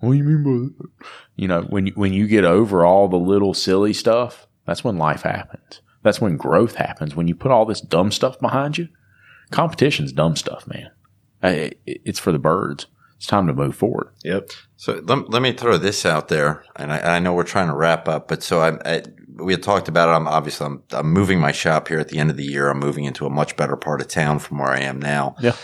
[0.00, 1.08] What do you mean by that?
[1.36, 4.98] You know, when you, when you get over all the little silly stuff, that's when
[4.98, 5.80] life happens.
[6.02, 7.14] That's when growth happens.
[7.14, 8.88] When you put all this dumb stuff behind you,
[9.54, 10.90] competition's dumb stuff, man.
[11.42, 12.86] I- It's for the birds.
[13.16, 14.08] It's time to move forward.
[14.24, 14.50] Yep.
[14.76, 17.74] So let, let me throw this out there, and I, I know we're trying to
[17.74, 19.02] wrap up, but so I, I
[19.36, 20.12] we had talked about it.
[20.12, 22.68] I'm obviously I'm, I'm moving my shop here at the end of the year.
[22.68, 25.36] I'm moving into a much better part of town from where I am now.
[25.40, 25.56] Yeah.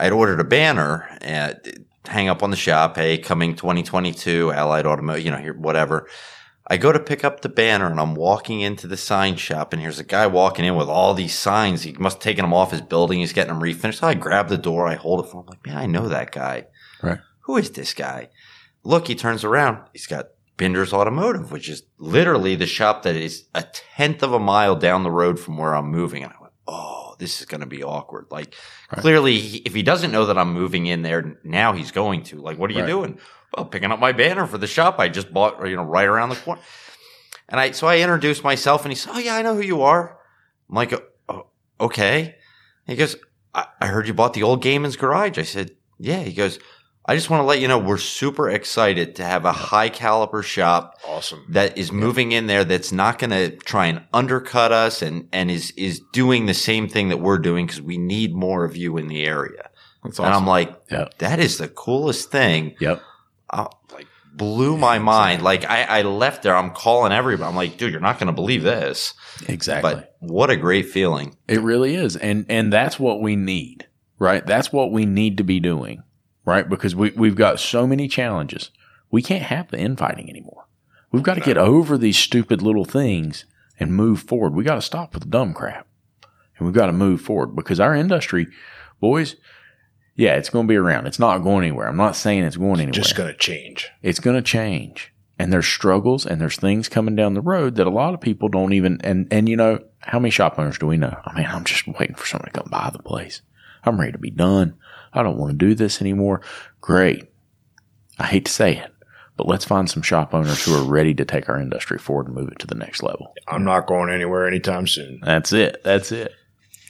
[0.00, 1.58] I'd ordered a banner and
[2.06, 2.96] hang up on the shop.
[2.96, 6.08] Hey, coming 2022, Allied Automotive, you know, here, whatever.
[6.68, 9.80] I go to pick up the banner and I'm walking into the sign shop and
[9.80, 11.82] here's a guy walking in with all these signs.
[11.82, 13.20] He must have taken them off his building.
[13.20, 14.00] He's getting them refinished.
[14.00, 14.88] So I grab the door.
[14.88, 15.46] I hold it for him.
[15.46, 16.66] I'm like, man, I know that guy.
[17.02, 17.20] Right.
[17.42, 18.30] Who is this guy?
[18.82, 19.78] Look, he turns around.
[19.92, 24.38] He's got Binder's Automotive, which is literally the shop that is a tenth of a
[24.38, 26.24] mile down the road from where I'm moving.
[26.24, 28.26] And I went, oh, this is going to be awkward.
[28.30, 28.54] Like,
[28.92, 29.00] Right.
[29.00, 32.40] clearly, he- if he doesn't know that I'm moving in there, now he's going to.
[32.40, 32.86] Like, what are you Right.
[32.86, 33.18] doing?
[33.56, 36.28] Well, picking up my banner for the shop I just bought, you know, right around
[36.30, 36.60] the corner.
[37.48, 39.82] And I, so I introduced myself and he said, Oh, yeah, I know who you
[39.82, 40.18] are.
[40.68, 40.92] I'm like,
[41.28, 41.46] oh,
[41.80, 42.34] okay.
[42.86, 43.16] He goes,
[43.54, 45.38] I, I heard you bought the old Gaiman's Garage.
[45.38, 46.20] I said, yeah.
[46.20, 46.58] He goes,
[47.08, 50.42] I just want to let you know we're super excited to have a high caliber
[50.42, 51.44] shop Awesome.
[51.50, 55.50] that is moving in there that's not going to try and undercut us and, and
[55.50, 58.96] is, is doing the same thing that we're doing because we need more of you
[58.96, 59.70] in the area.
[60.02, 61.08] That's And I'm like, Yeah.
[61.18, 62.74] that is the coolest thing.
[62.80, 63.00] Yep.
[63.50, 65.42] Uh, like blew my mind.
[65.42, 67.48] Like I, I left there, I'm calling everybody.
[67.48, 69.14] I'm like, dude, you're not going to believe this.
[69.48, 69.94] Exactly.
[69.94, 71.36] But what a great feeling.
[71.48, 72.16] It really is.
[72.16, 73.86] And and that's what we need,
[74.18, 74.44] right?
[74.44, 76.02] That's what we need to be doing,
[76.46, 76.66] right?
[76.68, 78.70] Because we, we've got so many challenges.
[79.10, 80.66] We can't have the infighting anymore.
[81.12, 83.44] We've got to get over these stupid little things
[83.78, 84.54] and move forward.
[84.54, 85.86] We got to stop with the dumb crap.
[86.56, 88.46] And we've got to move forward because our industry,
[89.00, 89.36] boys,
[90.14, 91.06] yeah, it's going to be around.
[91.06, 91.88] It's not going anywhere.
[91.88, 92.92] I'm not saying it's going anywhere.
[92.92, 93.90] Just going to change.
[94.02, 95.12] it's going to change.
[95.38, 98.48] and there's struggles and there's things coming down the road that a lot of people
[98.48, 101.44] don't even and and you know how many shop owners do we know i mean
[101.46, 103.42] i'm just waiting for someone to come buy the place
[103.84, 104.74] i'm ready to be done
[105.16, 106.40] i don't want to do this anymore
[106.80, 107.24] great
[108.18, 108.92] i hate to say it
[109.36, 112.34] but let's find some shop owners who are ready to take our industry forward and
[112.34, 115.20] move it to the next level I'm not going anywhere anytime soon.
[115.22, 116.32] that's it that's it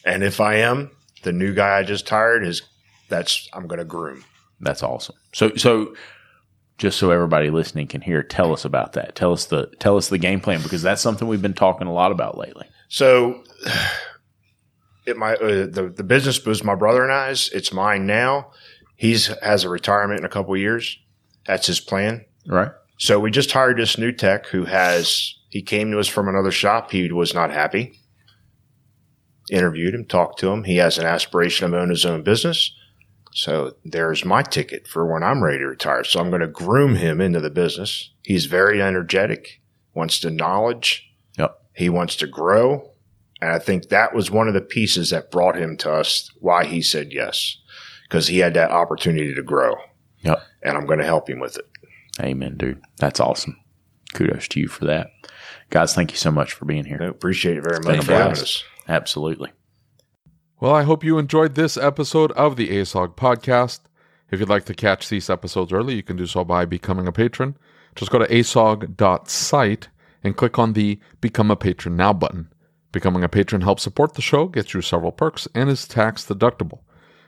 [0.04, 0.90] And if I am,
[1.24, 2.62] the new guy I just hired is
[3.08, 4.24] that's I'm going to groom.
[4.60, 5.16] That's awesome.
[5.32, 5.94] So so
[6.78, 9.16] just so everybody listening can hear, tell us about that.
[9.16, 11.92] Tell us the tell us the game plan because that's something we've been talking a
[11.92, 12.68] lot about lately.
[12.88, 13.42] So
[15.06, 17.48] it my uh, the the business was my brother and I's.
[17.50, 18.50] It's mine now.
[18.96, 20.98] He's has a retirement in a couple of years.
[21.46, 22.24] That's his plan.
[22.46, 22.70] Right?
[22.98, 26.50] So we just hired this new tech who has he came to us from another
[26.50, 26.90] shop.
[26.90, 28.00] He was not happy.
[29.50, 30.64] Interviewed him, talked to him.
[30.64, 32.72] He has an aspiration of owning his own business.
[33.32, 36.04] So there's my ticket for when I'm ready to retire.
[36.04, 38.10] So I'm going to groom him into the business.
[38.22, 39.60] He's very energetic,
[39.94, 41.06] wants to knowledge.
[41.38, 41.56] Yep.
[41.74, 42.92] He wants to grow.
[43.40, 46.64] And I think that was one of the pieces that brought him to us, why
[46.64, 47.58] he said yes,
[48.02, 49.74] because he had that opportunity to grow.
[50.22, 50.42] Yep.
[50.62, 51.66] And I'm going to help him with it.
[52.20, 52.82] Amen, dude.
[52.96, 53.58] That's awesome.
[54.14, 55.08] Kudos to you for that.
[55.68, 56.98] Guys, thank you so much for being here.
[57.00, 58.18] I appreciate it very much Thank for you.
[58.18, 58.64] having us.
[58.88, 59.52] Absolutely.
[60.58, 63.80] Well, I hope you enjoyed this episode of the ASOG podcast.
[64.30, 67.12] If you'd like to catch these episodes early, you can do so by becoming a
[67.12, 67.56] patron.
[67.94, 69.88] Just go to asog.site
[70.24, 72.48] and click on the Become a Patron Now button.
[72.96, 76.78] Becoming a patron helps support the show, gets you several perks, and is tax deductible.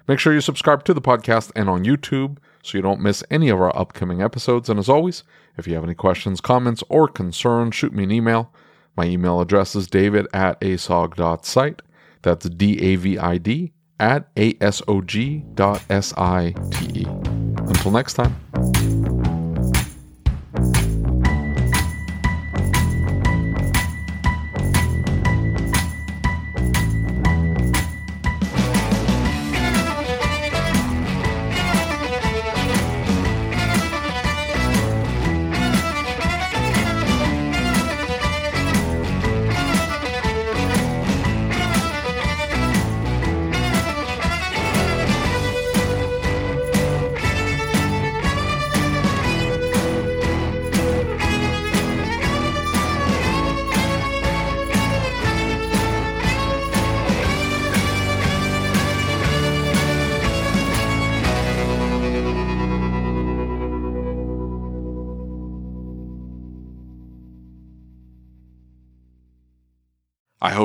[0.08, 3.50] Make sure you subscribe to the podcast and on YouTube so you don't miss any
[3.50, 4.70] of our upcoming episodes.
[4.70, 5.24] And as always,
[5.58, 8.50] if you have any questions, comments, or concerns, shoot me an email.
[8.96, 11.82] My email address is david at asog.site.
[12.22, 17.00] That's D A V I D at A S O G dot S I T
[17.00, 17.04] E.
[17.06, 19.07] Until next time.